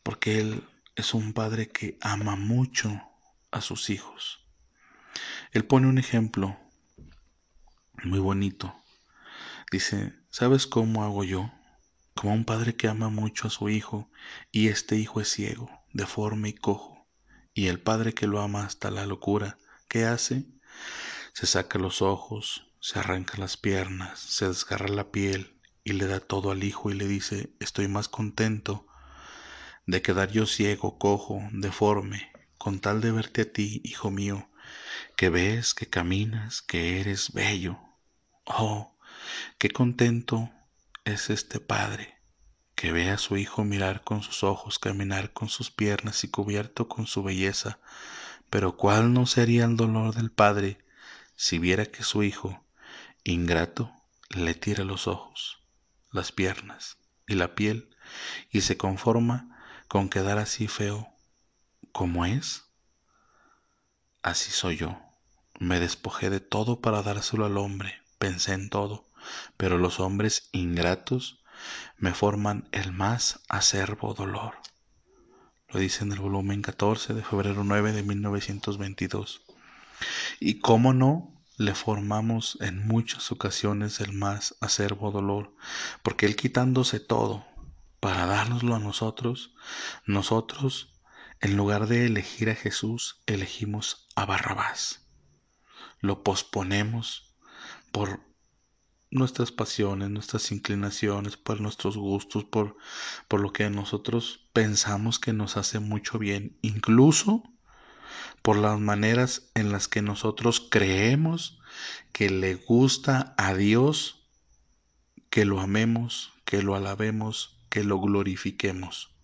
porque 0.03 0.41
Él 0.41 0.67
es 0.97 1.13
un 1.13 1.35
padre 1.35 1.69
que 1.69 1.99
ama 2.01 2.35
mucho 2.35 2.91
a 3.51 3.61
sus 3.61 3.91
hijos. 3.91 4.41
Él 5.53 5.67
pone 5.67 5.87
un 5.87 5.99
ejemplo 5.99 6.59
muy 8.05 8.21
bonito. 8.21 8.75
Dice, 9.71 10.15
¿sabes 10.31 10.67
cómo 10.67 11.05
hago 11.05 11.25
yo? 11.25 11.53
Como 12.15 12.33
un 12.33 12.47
padre 12.47 12.75
que 12.75 12.89
ama 12.89 13.11
mucho 13.11 13.49
a 13.49 13.51
su 13.51 13.69
hijo 13.69 14.11
y 14.51 14.69
este 14.69 14.97
hijo 14.97 15.21
es 15.21 15.29
ciego, 15.29 15.71
deforme 15.93 16.49
y 16.49 16.55
cojo, 16.55 17.07
y 17.53 17.67
el 17.67 17.81
padre 17.81 18.15
que 18.15 18.27
lo 18.27 18.41
ama 18.41 18.65
hasta 18.65 18.91
la 18.91 19.05
locura, 19.05 19.59
¿qué 19.89 20.07
hace? 20.07 20.47
Se 21.35 21.47
saca 21.47 21.79
los 21.79 22.01
ojos, 22.01 22.70
se 22.81 22.99
arranca 22.99 23.37
las 23.37 23.59
piernas, 23.59 24.19
se 24.19 24.49
desgarra 24.49 24.89
la 24.89 25.13
piel 25.13 25.61
y 25.85 25.93
le 25.93 26.07
da 26.07 26.19
todo 26.19 26.51
al 26.51 26.65
hijo 26.65 26.91
y 26.91 26.95
le 26.95 27.07
dice, 27.07 27.55
estoy 27.61 27.89
más 27.89 28.09
contento 28.09 28.87
de 29.87 30.01
quedar 30.01 30.31
yo 30.31 30.47
ciego, 30.47 30.99
cojo, 30.99 31.43
deforme, 31.53 32.33
con 32.57 32.81
tal 32.81 33.01
de 33.03 33.13
verte 33.13 33.43
a 33.43 33.53
ti, 33.53 33.83
hijo 33.85 34.11
mío, 34.11 34.49
que 35.17 35.29
ves, 35.29 35.75
que 35.75 35.89
caminas, 35.89 36.63
que 36.63 37.01
eres 37.01 37.33
bello. 37.33 37.79
Oh, 38.45 38.97
qué 39.59 39.71
contento 39.71 40.51
es 41.05 41.29
este 41.29 41.61
padre 41.61 42.17
que 42.75 42.93
ve 42.93 43.11
a 43.11 43.19
su 43.19 43.37
hijo 43.37 43.63
mirar 43.63 44.03
con 44.05 44.23
sus 44.23 44.43
ojos, 44.43 44.79
caminar 44.79 45.35
con 45.35 45.51
sus 45.51 45.71
piernas 45.71 46.25
y 46.25 46.29
cubierto 46.29 46.89
con 46.89 47.07
su 47.07 47.23
belleza. 47.23 47.79
Pero 48.49 48.79
cuál 48.79 49.13
no 49.13 49.27
sería 49.27 49.67
el 49.67 49.77
dolor 49.77 50.15
del 50.15 50.31
padre 50.31 50.79
si 51.37 51.59
viera 51.59 51.85
que 51.85 52.03
su 52.03 52.23
hijo, 52.23 52.65
ingrato, 53.25 53.93
le 54.29 54.55
tira 54.55 54.85
los 54.85 55.07
ojos, 55.07 55.59
las 56.13 56.33
piernas 56.33 56.99
y 57.27 57.35
la 57.35 57.55
piel 57.55 57.97
y 58.51 58.63
se 58.63 58.77
conforma 58.77 59.59
con 59.89 60.09
quedar 60.09 60.39
así 60.39 60.69
feo 60.69 61.09
como 61.93 62.25
es? 62.25 62.65
Así 64.23 64.51
soy 64.51 64.77
yo. 64.77 65.01
Me 65.59 65.81
despojé 65.81 66.31
de 66.31 66.41
todo 66.41 66.81
para 66.81 67.03
dárselo 67.03 67.47
al 67.47 67.59
hombre, 67.59 68.01
pensé 68.19 68.53
en 68.53 68.71
todo, 68.71 69.09
pero 69.57 69.79
los 69.79 70.01
hombres 70.01 70.49
ingratos 70.53 71.43
me 71.99 72.15
forman 72.15 72.69
el 72.73 72.93
más 72.93 73.41
acerbo 73.49 74.15
dolor. 74.15 74.55
Lo 75.69 75.81
dice 75.81 76.05
en 76.05 76.13
el 76.13 76.21
volumen 76.21 76.63
14 76.63 77.15
de 77.15 77.23
febrero 77.23 77.63
9 77.65 77.93
de 77.93 78.03
1922. 78.03 79.43
Y 80.41 80.59
cómo 80.61 80.93
no, 80.93 81.40
le 81.61 81.75
formamos 81.75 82.57
en 82.63 82.87
muchas 82.87 83.31
ocasiones 83.33 84.01
el 84.01 84.15
más 84.15 84.57
acerbo 84.63 85.11
dolor, 85.11 85.55
porque 86.03 86.25
él 86.25 86.35
quitándose 86.35 87.01
todo 87.01 87.45
para 88.01 88.25
dárnoslo 88.25 88.75
a 88.77 88.79
nosotros, 88.79 89.53
nosotros, 90.07 90.99
en 91.39 91.59
lugar 91.59 91.87
de 91.87 92.07
elegir 92.07 92.49
a 92.49 92.55
Jesús, 92.55 93.21
elegimos 93.27 94.09
a 94.17 94.25
Barrabás. 94.25 95.07
Lo 96.01 96.23
posponemos 96.23 97.37
por 97.93 98.21
nuestras 99.11 99.53
pasiones, 99.53 100.09
nuestras 100.09 100.53
inclinaciones, 100.53 101.37
por 101.37 101.61
nuestros 101.61 101.99
gustos, 101.99 102.45
por, 102.45 102.79
por 103.29 103.41
lo 103.41 103.53
que 103.53 103.69
nosotros 103.69 104.49
pensamos 104.55 105.19
que 105.19 105.35
nos 105.35 105.59
hace 105.59 105.79
mucho 105.79 106.19
bien, 106.19 106.57
incluso 106.63 107.43
por 108.43 108.57
las 108.57 108.79
maneras 108.79 109.51
en 109.55 109.73
las 109.73 109.89
que 109.89 110.03
nosotros 110.03 110.67
creemos 110.71 111.61
que 112.13 112.31
le 112.31 112.55
gusta 112.55 113.35
a 113.37 113.55
Dios 113.55 114.29
que 115.31 115.45
lo 115.45 115.61
amemos, 115.61 116.33
que 116.45 116.63
lo 116.63 116.75
alabemos, 116.75 117.61
que 117.69 117.85
lo 117.85 118.01
glorifiquemos. 118.01 119.15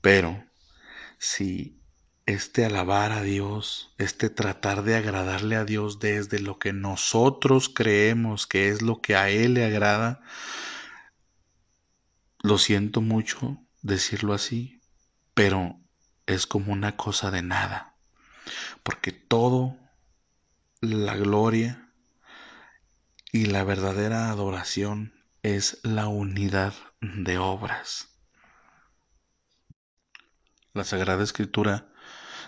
Pero 0.00 0.44
si 1.18 1.80
este 2.26 2.66
alabar 2.66 3.12
a 3.12 3.22
Dios, 3.22 3.94
este 3.96 4.28
tratar 4.28 4.82
de 4.82 4.96
agradarle 4.96 5.56
a 5.56 5.64
Dios 5.64 5.98
desde 5.98 6.40
lo 6.40 6.58
que 6.58 6.74
nosotros 6.74 7.70
creemos 7.70 8.46
que 8.46 8.68
es 8.68 8.82
lo 8.82 9.00
que 9.00 9.16
a 9.16 9.30
Él 9.30 9.54
le 9.54 9.64
agrada, 9.64 10.20
lo 12.42 12.58
siento 12.58 13.00
mucho 13.00 13.58
decirlo 13.80 14.34
así, 14.34 14.80
pero 15.32 15.80
es 16.28 16.46
como 16.46 16.72
una 16.74 16.94
cosa 16.94 17.30
de 17.30 17.42
nada, 17.42 17.96
porque 18.82 19.12
todo 19.12 19.78
la 20.80 21.16
gloria 21.16 21.90
y 23.32 23.46
la 23.46 23.64
verdadera 23.64 24.28
adoración 24.28 25.14
es 25.42 25.80
la 25.84 26.06
unidad 26.06 26.74
de 27.00 27.38
obras. 27.38 28.18
La 30.74 30.84
Sagrada 30.84 31.24
Escritura 31.24 31.88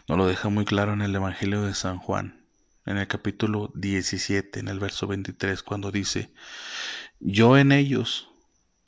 nos 0.07 0.19
lo 0.19 0.27
deja 0.27 0.51
muy 0.51 0.67
claro 0.67 0.93
en 0.93 1.01
el 1.01 1.15
Evangelio 1.15 1.63
de 1.63 1.75
San 1.75 1.99
Juan, 1.99 2.47
en 2.85 2.99
el 2.99 3.09
capítulo 3.09 3.73
17, 3.75 4.61
en 4.61 4.69
el 4.69 4.79
verso 4.79 5.07
23, 5.07 5.63
cuando 5.63 5.91
dice, 5.91 6.35
yo 7.19 7.57
en 7.57 7.73
ellos 7.73 8.29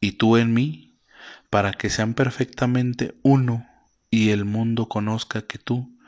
y 0.00 0.12
tú 0.12 0.36
en 0.36 0.52
mí, 0.52 1.00
para 1.48 1.72
que 1.72 1.88
sean 1.88 2.12
perfectamente 2.12 3.18
uno 3.22 3.71
y 4.12 4.28
el 4.28 4.44
mundo 4.44 4.90
conozca 4.90 5.46
que 5.46 5.58
tú 5.58 5.98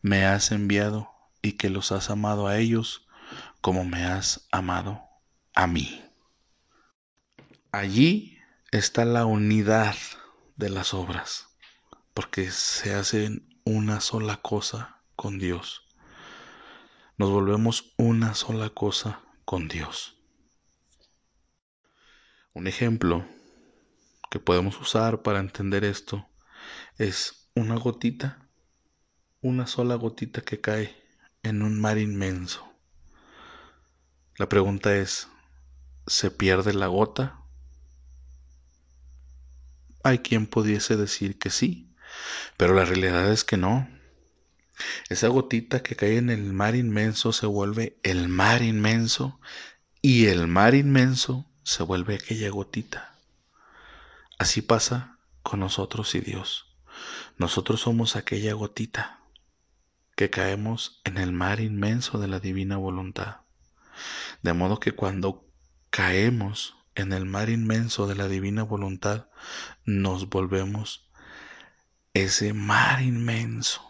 me 0.00 0.26
has 0.26 0.50
enviado 0.50 1.12
y 1.42 1.52
que 1.52 1.70
los 1.70 1.92
has 1.92 2.10
amado 2.10 2.48
a 2.48 2.58
ellos 2.58 3.06
como 3.60 3.84
me 3.84 4.04
has 4.04 4.48
amado 4.50 5.00
a 5.54 5.68
mí. 5.68 6.04
Allí 7.70 8.36
está 8.72 9.04
la 9.04 9.26
unidad 9.26 9.94
de 10.56 10.70
las 10.70 10.92
obras, 10.92 11.46
porque 12.14 12.50
se 12.50 12.94
hacen 12.94 13.48
una 13.64 14.00
sola 14.00 14.38
cosa 14.38 15.00
con 15.14 15.38
Dios. 15.38 15.86
Nos 17.16 17.30
volvemos 17.30 17.94
una 17.96 18.34
sola 18.34 18.70
cosa 18.70 19.20
con 19.44 19.68
Dios. 19.68 20.18
Un 22.54 22.66
ejemplo 22.66 23.24
que 24.32 24.40
podemos 24.40 24.80
usar 24.80 25.22
para 25.22 25.38
entender 25.38 25.84
esto 25.84 26.26
es 26.98 27.41
una 27.54 27.76
gotita, 27.76 28.48
una 29.42 29.66
sola 29.66 29.94
gotita 29.96 30.40
que 30.40 30.60
cae 30.60 30.96
en 31.42 31.62
un 31.62 31.78
mar 31.78 31.98
inmenso. 31.98 32.66
La 34.38 34.48
pregunta 34.48 34.96
es, 34.96 35.28
¿se 36.06 36.30
pierde 36.30 36.72
la 36.72 36.86
gota? 36.86 37.42
Hay 40.02 40.20
quien 40.20 40.46
pudiese 40.46 40.96
decir 40.96 41.38
que 41.38 41.50
sí, 41.50 41.94
pero 42.56 42.74
la 42.74 42.86
realidad 42.86 43.30
es 43.30 43.44
que 43.44 43.58
no. 43.58 43.86
Esa 45.10 45.28
gotita 45.28 45.82
que 45.82 45.94
cae 45.94 46.16
en 46.16 46.30
el 46.30 46.54
mar 46.54 46.74
inmenso 46.74 47.34
se 47.34 47.44
vuelve 47.44 47.98
el 48.02 48.28
mar 48.28 48.62
inmenso 48.62 49.38
y 50.00 50.26
el 50.26 50.46
mar 50.46 50.74
inmenso 50.74 51.46
se 51.64 51.82
vuelve 51.82 52.14
aquella 52.14 52.48
gotita. 52.48 53.14
Así 54.38 54.62
pasa 54.62 55.18
con 55.42 55.60
nosotros 55.60 56.14
y 56.14 56.20
Dios. 56.20 56.71
Nosotros 57.38 57.80
somos 57.80 58.16
aquella 58.16 58.54
gotita 58.54 59.20
que 60.16 60.30
caemos 60.30 61.00
en 61.04 61.18
el 61.18 61.32
mar 61.32 61.60
inmenso 61.60 62.18
de 62.18 62.28
la 62.28 62.40
divina 62.40 62.76
voluntad. 62.76 63.40
De 64.42 64.52
modo 64.52 64.80
que 64.80 64.92
cuando 64.92 65.46
caemos 65.90 66.76
en 66.94 67.12
el 67.12 67.24
mar 67.24 67.48
inmenso 67.48 68.06
de 68.06 68.14
la 68.14 68.28
divina 68.28 68.62
voluntad, 68.62 69.28
nos 69.84 70.28
volvemos 70.28 71.10
ese 72.14 72.52
mar 72.52 73.02
inmenso. 73.02 73.82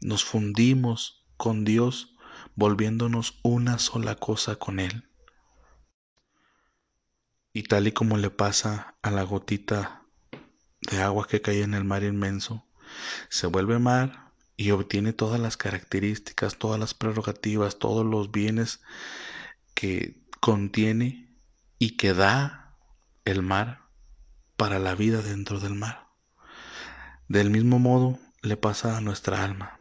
Nos 0.00 0.24
fundimos 0.24 1.26
con 1.36 1.64
Dios 1.64 2.16
volviéndonos 2.54 3.38
una 3.42 3.78
sola 3.78 4.14
cosa 4.14 4.56
con 4.56 4.80
Él. 4.80 5.08
Y 7.52 7.64
tal 7.64 7.86
y 7.88 7.92
como 7.92 8.16
le 8.16 8.30
pasa 8.30 8.96
a 9.02 9.10
la 9.10 9.22
gotita 9.22 10.06
de 10.90 11.02
agua 11.02 11.26
que 11.26 11.40
cae 11.40 11.62
en 11.62 11.74
el 11.74 11.84
mar 11.84 12.02
inmenso, 12.02 12.64
se 13.28 13.46
vuelve 13.46 13.78
mar 13.78 14.32
y 14.56 14.70
obtiene 14.70 15.12
todas 15.12 15.38
las 15.38 15.56
características, 15.56 16.58
todas 16.58 16.80
las 16.80 16.94
prerrogativas, 16.94 17.78
todos 17.78 18.04
los 18.04 18.30
bienes 18.30 18.80
que 19.74 20.20
contiene 20.40 21.28
y 21.78 21.96
que 21.96 22.14
da 22.14 22.76
el 23.24 23.42
mar 23.42 23.88
para 24.56 24.78
la 24.78 24.94
vida 24.94 25.22
dentro 25.22 25.60
del 25.60 25.74
mar. 25.74 26.08
Del 27.28 27.50
mismo 27.50 27.78
modo 27.78 28.18
le 28.42 28.56
pasa 28.56 28.96
a 28.96 29.00
nuestra 29.00 29.44
alma. 29.44 29.78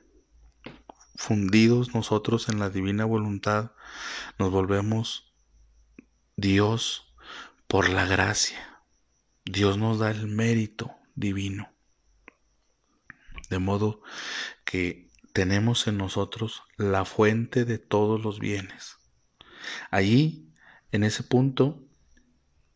Fundidos 1.15 1.95
nosotros 1.95 2.49
en 2.49 2.59
la 2.59 2.69
divina 2.69 3.05
voluntad, 3.05 3.71
nos 4.37 4.51
volvemos 4.51 5.33
Dios 6.35 7.15
por 7.67 7.89
la 7.89 8.05
gracia. 8.05 8.83
Dios 9.45 9.77
nos 9.77 9.97
da 9.97 10.11
el 10.11 10.27
mérito 10.27 10.96
divino. 11.17 11.69
De 13.49 13.59
modo 13.59 14.01
que 14.63 15.09
tenemos 15.33 15.87
en 15.87 15.97
nosotros 15.97 16.63
la 16.77 17.03
fuente 17.03 17.65
de 17.65 17.79
todos 17.79 18.23
los 18.23 18.39
bienes. 18.39 18.97
Allí, 19.91 20.53
en 20.91 21.03
ese 21.03 21.23
punto, 21.23 21.83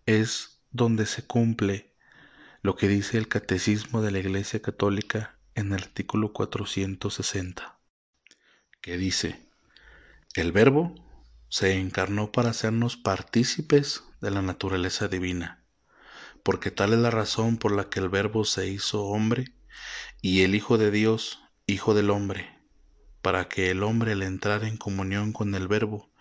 es 0.05 0.61
donde 0.71 1.05
se 1.05 1.25
cumple 1.25 1.95
lo 2.61 2.75
que 2.75 2.87
dice 2.87 3.17
el 3.17 3.27
Catecismo 3.27 4.01
de 4.01 4.11
la 4.11 4.19
Iglesia 4.19 4.61
Católica 4.61 5.37
en 5.55 5.67
el 5.67 5.83
artículo 5.83 6.33
460, 6.33 7.79
que 8.81 8.97
dice, 8.97 9.49
el 10.35 10.51
Verbo 10.51 10.95
se 11.49 11.73
encarnó 11.79 12.31
para 12.31 12.51
hacernos 12.51 12.97
partícipes 12.97 14.03
de 14.21 14.31
la 14.31 14.41
naturaleza 14.41 15.07
divina, 15.07 15.60
porque 16.43 16.71
tal 16.71 16.93
es 16.93 16.99
la 16.99 17.11
razón 17.11 17.57
por 17.57 17.71
la 17.71 17.89
que 17.89 17.99
el 17.99 18.09
Verbo 18.09 18.45
se 18.45 18.67
hizo 18.67 19.03
hombre 19.03 19.53
y 20.21 20.41
el 20.41 20.55
Hijo 20.55 20.77
de 20.77 20.91
Dios, 20.91 21.39
Hijo 21.67 21.93
del 21.93 22.09
hombre, 22.09 22.59
para 23.21 23.47
que 23.47 23.69
el 23.69 23.83
hombre 23.83 24.13
al 24.13 24.23
entrar 24.23 24.63
en 24.63 24.77
comunión 24.77 25.31
con 25.33 25.53
el 25.55 25.67
Verbo 25.67 26.11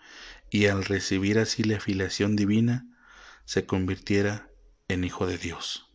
y 0.49 0.67
al 0.67 0.85
recibir 0.85 1.39
así 1.39 1.63
la 1.63 1.79
filiación 1.79 2.35
divina, 2.35 2.85
se 3.45 3.65
convirtiera 3.65 4.49
en 4.87 5.03
Hijo 5.03 5.25
de 5.25 5.37
Dios. 5.37 5.91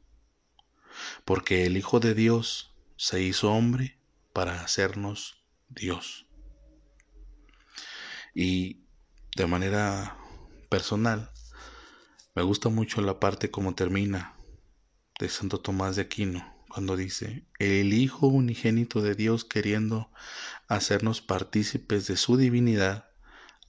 Porque 1.24 1.66
el 1.66 1.76
Hijo 1.76 2.00
de 2.00 2.14
Dios 2.14 2.74
se 2.96 3.22
hizo 3.22 3.52
hombre 3.52 3.98
para 4.32 4.62
hacernos 4.62 5.44
Dios. 5.68 6.26
Y 8.34 8.82
de 9.36 9.46
manera 9.46 10.16
personal, 10.68 11.30
me 12.36 12.42
gusta 12.42 12.68
mucho 12.68 13.00
la 13.00 13.18
parte 13.18 13.50
como 13.50 13.74
termina 13.74 14.36
de 15.18 15.30
Santo 15.30 15.58
Tomás 15.58 15.96
de 15.96 16.02
Aquino, 16.02 16.54
cuando 16.68 16.94
dice, 16.94 17.46
el 17.58 17.94
Hijo 17.94 18.26
unigénito 18.26 19.00
de 19.00 19.14
Dios 19.14 19.46
queriendo 19.46 20.10
hacernos 20.68 21.22
partícipes 21.22 22.06
de 22.06 22.18
su 22.18 22.36
divinidad, 22.36 23.10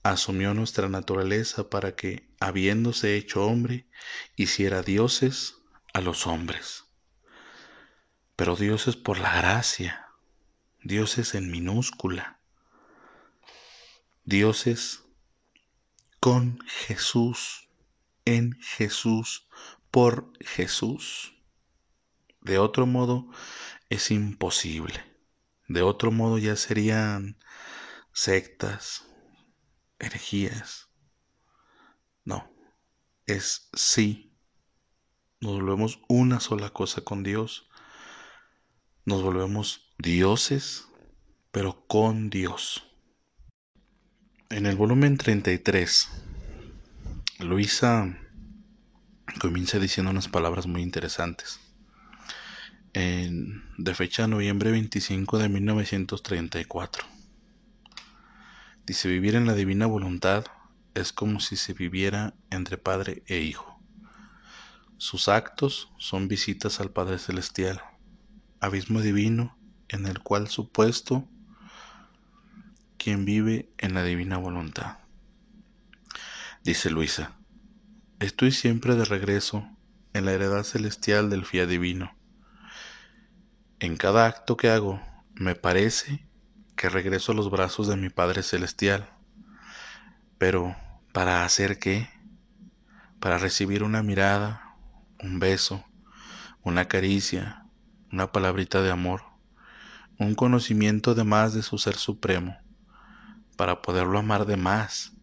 asumió 0.02 0.52
nuestra 0.52 0.90
naturaleza 0.90 1.70
para 1.70 1.96
que, 1.96 2.28
habiéndose 2.40 3.16
hecho 3.16 3.46
hombre, 3.46 3.88
hiciera 4.36 4.82
dioses 4.82 5.54
a 5.94 6.02
los 6.02 6.26
hombres. 6.26 6.84
Pero 8.36 8.54
dioses 8.54 8.96
por 8.96 9.18
la 9.18 9.34
gracia, 9.34 10.08
dioses 10.82 11.34
en 11.34 11.50
minúscula, 11.50 12.38
dioses 14.24 15.04
con 16.20 16.58
Jesús, 16.66 17.67
en 18.36 18.58
Jesús, 18.60 19.48
por 19.90 20.32
Jesús. 20.40 21.34
De 22.42 22.58
otro 22.58 22.86
modo 22.86 23.28
es 23.88 24.10
imposible. 24.10 25.04
De 25.66 25.82
otro 25.82 26.10
modo 26.12 26.38
ya 26.38 26.56
serían 26.56 27.38
sectas, 28.12 29.06
herejías. 29.98 30.88
No, 32.24 32.52
es 33.26 33.68
sí. 33.72 34.36
Nos 35.40 35.54
volvemos 35.54 36.00
una 36.08 36.40
sola 36.40 36.70
cosa 36.70 37.00
con 37.02 37.22
Dios. 37.22 37.68
Nos 39.04 39.22
volvemos 39.22 39.94
dioses, 39.98 40.88
pero 41.50 41.86
con 41.86 42.28
Dios. 42.28 42.84
En 44.50 44.66
el 44.66 44.76
volumen 44.76 45.16
33, 45.16 46.27
Luisa 47.40 48.18
comienza 49.40 49.78
diciendo 49.78 50.10
unas 50.10 50.26
palabras 50.26 50.66
muy 50.66 50.82
interesantes. 50.82 51.60
En, 52.94 53.62
de 53.78 53.94
fecha 53.94 54.26
noviembre 54.26 54.72
25 54.72 55.38
de 55.38 55.48
1934. 55.48 57.06
Dice, 58.84 59.08
vivir 59.08 59.36
en 59.36 59.46
la 59.46 59.54
divina 59.54 59.86
voluntad 59.86 60.46
es 60.94 61.12
como 61.12 61.38
si 61.38 61.54
se 61.54 61.74
viviera 61.74 62.34
entre 62.50 62.76
Padre 62.76 63.22
e 63.28 63.38
Hijo. 63.38 63.80
Sus 64.96 65.28
actos 65.28 65.92
son 65.96 66.26
visitas 66.26 66.80
al 66.80 66.90
Padre 66.90 67.20
Celestial, 67.20 67.80
abismo 68.58 69.00
divino 69.00 69.56
en 69.88 70.06
el 70.06 70.18
cual 70.18 70.48
su 70.48 70.72
puesto 70.72 71.28
quien 72.96 73.24
vive 73.24 73.70
en 73.78 73.94
la 73.94 74.02
divina 74.02 74.38
voluntad. 74.38 75.07
Dice 76.64 76.90
Luisa, 76.90 77.32
estoy 78.18 78.50
siempre 78.50 78.96
de 78.96 79.04
regreso 79.04 79.66
en 80.12 80.24
la 80.24 80.32
heredad 80.32 80.64
celestial 80.64 81.30
del 81.30 81.44
fiat 81.44 81.68
divino. 81.68 82.16
En 83.78 83.96
cada 83.96 84.26
acto 84.26 84.56
que 84.56 84.68
hago, 84.68 85.00
me 85.34 85.54
parece 85.54 86.28
que 86.76 86.88
regreso 86.88 87.32
a 87.32 87.34
los 87.36 87.50
brazos 87.50 87.86
de 87.86 87.96
mi 87.96 88.10
Padre 88.10 88.42
Celestial. 88.42 89.08
Pero, 90.36 90.76
¿para 91.12 91.44
hacer 91.44 91.78
qué? 91.78 92.10
Para 93.20 93.38
recibir 93.38 93.84
una 93.84 94.02
mirada, 94.02 94.76
un 95.22 95.38
beso, 95.38 95.84
una 96.62 96.86
caricia, 96.86 97.66
una 98.12 98.32
palabrita 98.32 98.82
de 98.82 98.90
amor, 98.90 99.22
un 100.18 100.34
conocimiento 100.34 101.14
de 101.14 101.22
más 101.22 101.54
de 101.54 101.62
su 101.62 101.78
ser 101.78 101.94
supremo, 101.94 102.58
para 103.56 103.80
poderlo 103.80 104.18
amar 104.18 104.44
de 104.44 104.56
más. 104.56 105.17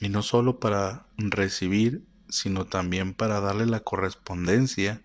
Y 0.00 0.08
no 0.08 0.22
solo 0.22 0.60
para 0.60 1.06
recibir, 1.16 2.06
sino 2.28 2.66
también 2.66 3.14
para 3.14 3.40
darle 3.40 3.66
la 3.66 3.80
correspondencia 3.80 5.02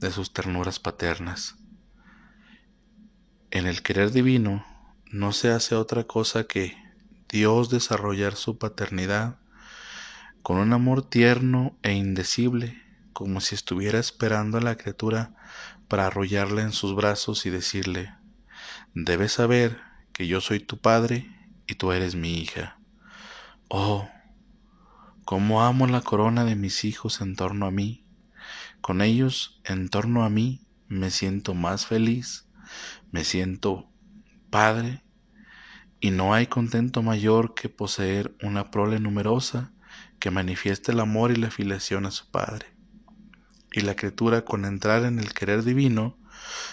de 0.00 0.10
sus 0.10 0.32
ternuras 0.32 0.80
paternas. 0.80 1.56
En 3.50 3.66
el 3.66 3.82
querer 3.82 4.10
divino 4.10 4.66
no 5.10 5.32
se 5.32 5.50
hace 5.50 5.76
otra 5.76 6.04
cosa 6.04 6.44
que 6.44 6.76
Dios 7.28 7.70
desarrollar 7.70 8.34
su 8.34 8.58
paternidad 8.58 9.38
con 10.42 10.58
un 10.58 10.72
amor 10.72 11.08
tierno 11.08 11.78
e 11.82 11.92
indecible, 11.92 12.82
como 13.12 13.40
si 13.40 13.54
estuviera 13.54 13.98
esperando 13.98 14.58
a 14.58 14.60
la 14.60 14.76
criatura 14.76 15.34
para 15.88 16.06
arrollarla 16.06 16.62
en 16.62 16.72
sus 16.72 16.94
brazos 16.94 17.46
y 17.46 17.50
decirle, 17.50 18.12
debes 18.92 19.32
saber 19.32 19.80
que 20.12 20.26
yo 20.26 20.40
soy 20.40 20.60
tu 20.60 20.78
padre 20.78 21.30
y 21.66 21.76
tú 21.76 21.92
eres 21.92 22.14
mi 22.14 22.38
hija. 22.38 22.78
Oh, 23.68 24.08
cómo 25.24 25.62
amo 25.62 25.86
la 25.86 26.00
corona 26.00 26.44
de 26.44 26.56
mis 26.56 26.84
hijos 26.84 27.20
en 27.20 27.36
torno 27.36 27.66
a 27.66 27.70
mí. 27.70 28.04
Con 28.80 29.02
ellos 29.02 29.60
en 29.64 29.88
torno 29.88 30.24
a 30.24 30.30
mí 30.30 30.66
me 30.88 31.10
siento 31.10 31.54
más 31.54 31.86
feliz 31.86 32.44
me 33.10 33.24
siento 33.24 33.88
padre 34.50 35.02
y 36.00 36.10
no 36.10 36.34
hay 36.34 36.46
contento 36.46 37.02
mayor 37.02 37.54
que 37.54 37.68
poseer 37.68 38.34
una 38.42 38.70
prole 38.70 39.00
numerosa 39.00 39.72
que 40.18 40.30
manifieste 40.30 40.92
el 40.92 41.00
amor 41.00 41.30
y 41.30 41.36
la 41.36 41.50
filiación 41.50 42.06
a 42.06 42.10
su 42.10 42.30
padre. 42.30 42.74
Y 43.72 43.80
la 43.80 43.96
criatura 43.96 44.44
con 44.44 44.64
entrar 44.64 45.04
en 45.04 45.18
el 45.18 45.32
querer 45.32 45.64
divino 45.64 46.18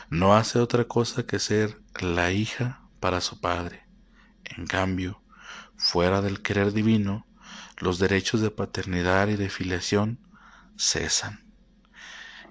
no 0.09 0.35
hace 0.35 0.59
otra 0.59 0.85
cosa 0.85 1.25
que 1.25 1.39
ser 1.39 1.81
la 2.01 2.31
hija 2.31 2.81
para 2.99 3.21
su 3.21 3.39
padre. 3.39 3.85
En 4.43 4.67
cambio, 4.67 5.20
fuera 5.81 6.21
del 6.21 6.41
querer 6.43 6.73
divino, 6.73 7.25
los 7.77 7.97
derechos 7.97 8.41
de 8.41 8.51
paternidad 8.51 9.27
y 9.29 9.35
de 9.35 9.49
filiación 9.49 10.19
cesan. 10.77 11.43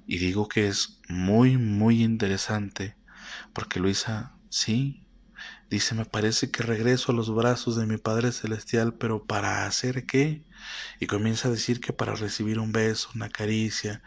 Y 0.06 0.18
digo 0.18 0.48
que 0.48 0.66
es 0.66 1.00
muy, 1.08 1.56
muy 1.56 2.02
interesante 2.02 2.96
porque 3.52 3.78
Luisa, 3.78 4.34
sí, 4.48 5.06
dice, 5.70 5.94
me 5.94 6.04
parece 6.04 6.50
que 6.50 6.64
regreso 6.64 7.12
a 7.12 7.14
los 7.14 7.32
brazos 7.32 7.76
de 7.76 7.86
mi 7.86 7.96
Padre 7.96 8.32
Celestial, 8.32 8.94
pero 8.94 9.24
¿para 9.24 9.66
hacer 9.66 10.06
qué? 10.06 10.44
Y 10.98 11.06
comienza 11.06 11.48
a 11.48 11.52
decir 11.52 11.80
que 11.80 11.92
para 11.92 12.14
recibir 12.14 12.58
un 12.58 12.72
beso, 12.72 13.10
una 13.14 13.28
caricia, 13.28 14.02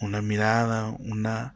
una 0.00 0.20
mirada, 0.20 0.88
una, 0.98 1.54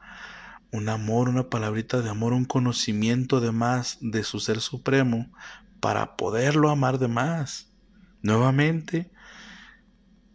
un 0.71 0.89
amor, 0.89 1.29
una 1.29 1.49
palabrita 1.49 2.01
de 2.01 2.11
amor, 2.11 2.33
un 2.33 2.45
conocimiento 2.45 3.41
de 3.41 3.53
más 3.53 3.99
de 4.01 4.23
su 4.23 4.41
ser 4.41 4.61
supremo, 4.61 5.33
para 5.81 6.17
poderlo 6.17 6.71
amar 6.71 6.99
de 6.99 7.09
más. 7.09 7.73
Nuevamente, 8.23 9.11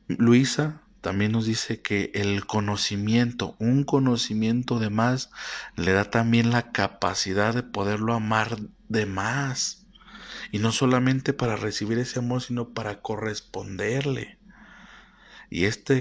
Luisa 0.08 0.82
también 1.02 1.34
nos 1.34 1.46
dice 1.46 1.82
que 1.82 2.12
el 2.14 2.46
conocimiento, 2.46 3.58
un 3.60 3.84
conocimiento 3.84 4.80
de 4.80 4.90
más, 4.90 5.32
le 5.76 5.92
da 5.92 6.06
también 6.06 6.50
la 6.52 6.72
capacidad 6.72 7.54
de 7.54 7.64
poderlo 7.64 8.14
amar 8.14 8.58
de 8.88 9.06
más. 9.06 9.86
Y 10.52 10.60
no 10.60 10.72
solamente 10.72 11.34
para 11.34 11.58
recibir 11.58 11.98
ese 12.00 12.20
amor, 12.20 12.42
sino 12.42 12.70
para 12.70 13.02
corresponderle. 13.02 14.40
Y 15.50 15.66
esta 15.66 15.96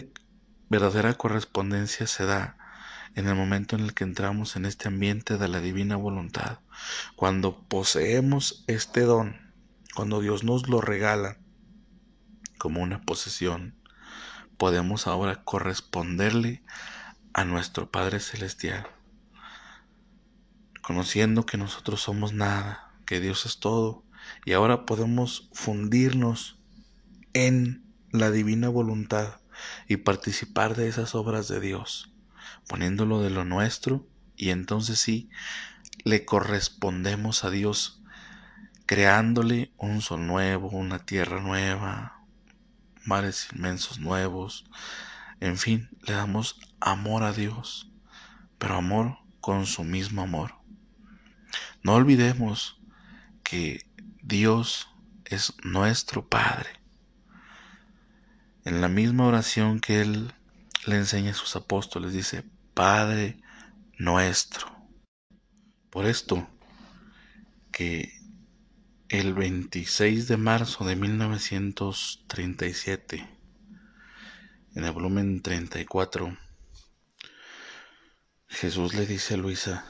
verdadera 0.70 1.14
correspondencia 1.14 2.06
se 2.06 2.24
da 2.24 2.56
en 3.14 3.28
el 3.28 3.34
momento 3.34 3.76
en 3.76 3.82
el 3.82 3.94
que 3.94 4.04
entramos 4.04 4.56
en 4.56 4.64
este 4.64 4.88
ambiente 4.88 5.38
de 5.38 5.48
la 5.48 5.60
divina 5.60 5.96
voluntad. 5.96 6.58
Cuando 7.16 7.62
poseemos 7.68 8.64
este 8.66 9.02
don, 9.02 9.36
cuando 9.94 10.20
Dios 10.20 10.44
nos 10.44 10.68
lo 10.68 10.80
regala 10.80 11.38
como 12.58 12.82
una 12.82 13.02
posesión, 13.02 13.74
podemos 14.56 15.06
ahora 15.06 15.42
corresponderle 15.44 16.62
a 17.34 17.44
nuestro 17.44 17.90
Padre 17.90 18.20
Celestial, 18.20 18.86
conociendo 20.82 21.44
que 21.46 21.58
nosotros 21.58 22.00
somos 22.02 22.32
nada, 22.32 22.92
que 23.06 23.20
Dios 23.20 23.46
es 23.46 23.58
todo, 23.58 24.04
y 24.44 24.52
ahora 24.52 24.86
podemos 24.86 25.50
fundirnos 25.52 26.58
en 27.32 27.84
la 28.12 28.30
divina 28.30 28.68
voluntad 28.68 29.40
y 29.88 29.96
participar 29.98 30.76
de 30.76 30.88
esas 30.88 31.14
obras 31.14 31.48
de 31.48 31.60
Dios, 31.60 32.11
poniéndolo 32.72 33.20
de 33.20 33.28
lo 33.28 33.44
nuestro, 33.44 34.08
y 34.34 34.48
entonces 34.48 34.98
sí, 34.98 35.28
le 36.04 36.24
correspondemos 36.24 37.44
a 37.44 37.50
Dios, 37.50 38.00
creándole 38.86 39.74
un 39.76 40.00
sol 40.00 40.26
nuevo, 40.26 40.70
una 40.70 41.04
tierra 41.04 41.42
nueva, 41.42 42.24
mares 43.04 43.48
inmensos 43.52 43.98
nuevos, 43.98 44.64
en 45.40 45.58
fin, 45.58 45.90
le 46.00 46.14
damos 46.14 46.60
amor 46.80 47.24
a 47.24 47.34
Dios, 47.34 47.92
pero 48.56 48.76
amor 48.76 49.18
con 49.42 49.66
su 49.66 49.84
mismo 49.84 50.22
amor. 50.22 50.54
No 51.82 51.92
olvidemos 51.92 52.80
que 53.42 53.84
Dios 54.22 54.88
es 55.26 55.52
nuestro 55.62 56.26
Padre. 56.26 56.70
En 58.64 58.80
la 58.80 58.88
misma 58.88 59.26
oración 59.26 59.78
que 59.78 60.00
Él 60.00 60.32
le 60.86 60.96
enseña 60.96 61.32
a 61.32 61.34
sus 61.34 61.54
apóstoles, 61.54 62.14
dice, 62.14 62.50
Padre 62.74 63.40
nuestro. 63.98 64.66
Por 65.90 66.06
esto, 66.06 66.48
que 67.70 68.10
el 69.10 69.34
26 69.34 70.26
de 70.26 70.38
marzo 70.38 70.86
de 70.86 70.96
1937, 70.96 73.28
en 74.74 74.84
el 74.84 74.92
volumen 74.92 75.42
34, 75.42 76.34
Jesús 78.48 78.94
le 78.94 79.04
dice 79.04 79.34
a 79.34 79.36
Luisa, 79.36 79.84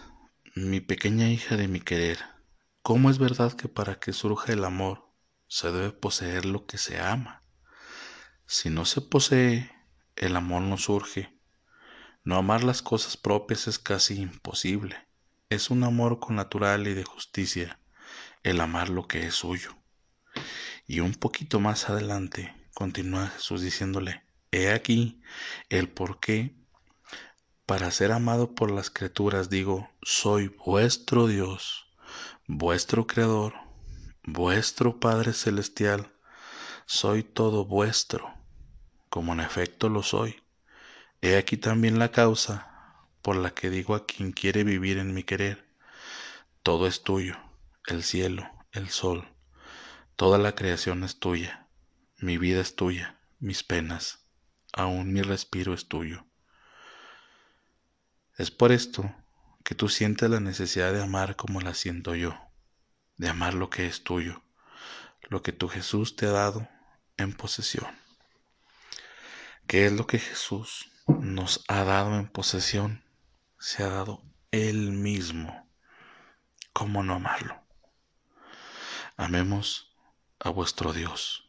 mi 0.56 0.80
pequeña 0.80 1.30
hija 1.30 1.56
de 1.56 1.68
mi 1.68 1.78
querer, 1.78 2.18
¿cómo 2.82 3.10
es 3.10 3.18
verdad 3.18 3.52
que 3.52 3.68
para 3.68 4.00
que 4.00 4.12
surja 4.12 4.52
el 4.52 4.64
amor 4.64 5.08
se 5.46 5.70
debe 5.70 5.92
poseer 5.92 6.46
lo 6.46 6.66
que 6.66 6.78
se 6.78 7.00
ama? 7.00 7.44
Si 8.46 8.70
no 8.70 8.84
se 8.84 9.00
posee, 9.00 9.70
el 10.16 10.34
amor 10.34 10.62
no 10.62 10.78
surge. 10.78 11.31
No 12.24 12.36
amar 12.36 12.62
las 12.62 12.82
cosas 12.82 13.16
propias 13.16 13.66
es 13.66 13.78
casi 13.78 14.20
imposible. 14.20 14.96
Es 15.50 15.70
un 15.70 15.82
amor 15.82 16.20
con 16.20 16.36
natural 16.36 16.86
y 16.86 16.94
de 16.94 17.04
justicia 17.04 17.80
el 18.42 18.60
amar 18.60 18.88
lo 18.88 19.08
que 19.08 19.26
es 19.26 19.34
suyo. 19.34 19.76
Y 20.86 21.00
un 21.00 21.14
poquito 21.14 21.60
más 21.60 21.90
adelante 21.90 22.54
continúa 22.74 23.28
Jesús 23.28 23.62
diciéndole, 23.62 24.22
he 24.50 24.70
aquí 24.70 25.20
el 25.68 25.88
por 25.88 26.20
qué 26.20 26.54
para 27.66 27.90
ser 27.90 28.12
amado 28.12 28.54
por 28.54 28.70
las 28.70 28.90
criaturas 28.90 29.48
digo, 29.48 29.88
soy 30.02 30.48
vuestro 30.64 31.26
Dios, 31.26 31.86
vuestro 32.46 33.06
Creador, 33.06 33.54
vuestro 34.24 35.00
Padre 35.00 35.32
Celestial, 35.32 36.12
soy 36.86 37.22
todo 37.22 37.64
vuestro, 37.64 38.34
como 39.08 39.32
en 39.32 39.40
efecto 39.40 39.88
lo 39.88 40.02
soy. 40.02 40.41
He 41.24 41.36
aquí 41.36 41.56
también 41.56 42.00
la 42.00 42.10
causa 42.10 42.98
por 43.22 43.36
la 43.36 43.54
que 43.54 43.70
digo 43.70 43.94
a 43.94 44.06
quien 44.06 44.32
quiere 44.32 44.64
vivir 44.64 44.98
en 44.98 45.14
mi 45.14 45.22
querer, 45.22 45.64
todo 46.64 46.88
es 46.88 47.04
tuyo 47.04 47.38
el 47.86 48.02
cielo, 48.02 48.50
el 48.72 48.90
sol, 48.90 49.28
toda 50.16 50.36
la 50.36 50.56
creación 50.56 51.04
es 51.04 51.20
tuya, 51.20 51.68
mi 52.18 52.38
vida 52.38 52.60
es 52.60 52.74
tuya, 52.74 53.20
mis 53.38 53.62
penas, 53.62 54.26
aún 54.72 55.12
mi 55.12 55.22
respiro 55.22 55.74
es 55.74 55.86
tuyo. 55.86 56.26
Es 58.36 58.50
por 58.50 58.72
esto 58.72 59.14
que 59.64 59.76
tú 59.76 59.88
sientes 59.88 60.28
la 60.28 60.40
necesidad 60.40 60.92
de 60.92 61.02
amar 61.04 61.36
como 61.36 61.60
la 61.60 61.74
siento 61.74 62.16
yo, 62.16 62.36
de 63.16 63.28
amar 63.28 63.54
lo 63.54 63.70
que 63.70 63.86
es 63.86 64.02
tuyo, 64.02 64.42
lo 65.28 65.40
que 65.40 65.52
tu 65.52 65.68
Jesús 65.68 66.16
te 66.16 66.26
ha 66.26 66.32
dado 66.32 66.68
en 67.16 67.32
posesión. 67.32 67.96
¿Qué 69.68 69.86
es 69.86 69.92
lo 69.92 70.08
que 70.08 70.18
Jesús 70.18 70.91
nos 71.06 71.64
ha 71.68 71.84
dado 71.84 72.16
en 72.16 72.28
posesión? 72.28 73.04
Se 73.58 73.82
ha 73.82 73.88
dado 73.88 74.22
Él 74.50 74.92
mismo. 74.92 75.68
¿Cómo 76.72 77.02
no 77.02 77.14
amarlo? 77.14 77.62
Amemos 79.16 79.94
a 80.40 80.50
vuestro 80.50 80.92
Dios, 80.92 81.48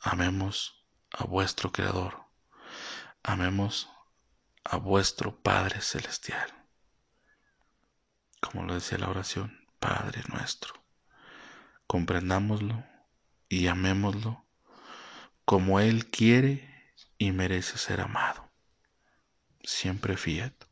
amemos 0.00 0.86
a 1.10 1.24
vuestro 1.24 1.72
Creador, 1.72 2.24
amemos 3.22 3.88
a 4.64 4.76
vuestro 4.76 5.34
Padre 5.42 5.80
Celestial. 5.80 6.52
Como 8.40 8.64
lo 8.64 8.74
decía 8.74 8.98
la 8.98 9.08
oración, 9.08 9.66
Padre 9.78 10.22
nuestro, 10.28 10.74
comprendámoslo 11.86 12.84
y 13.48 13.66
amémoslo 13.66 14.46
como 15.44 15.80
Él 15.80 16.06
quiere 16.10 16.94
y 17.18 17.32
merece 17.32 17.78
ser 17.78 18.00
amado. 18.02 18.49
Siempre 19.64 20.16
fiat. 20.16 20.69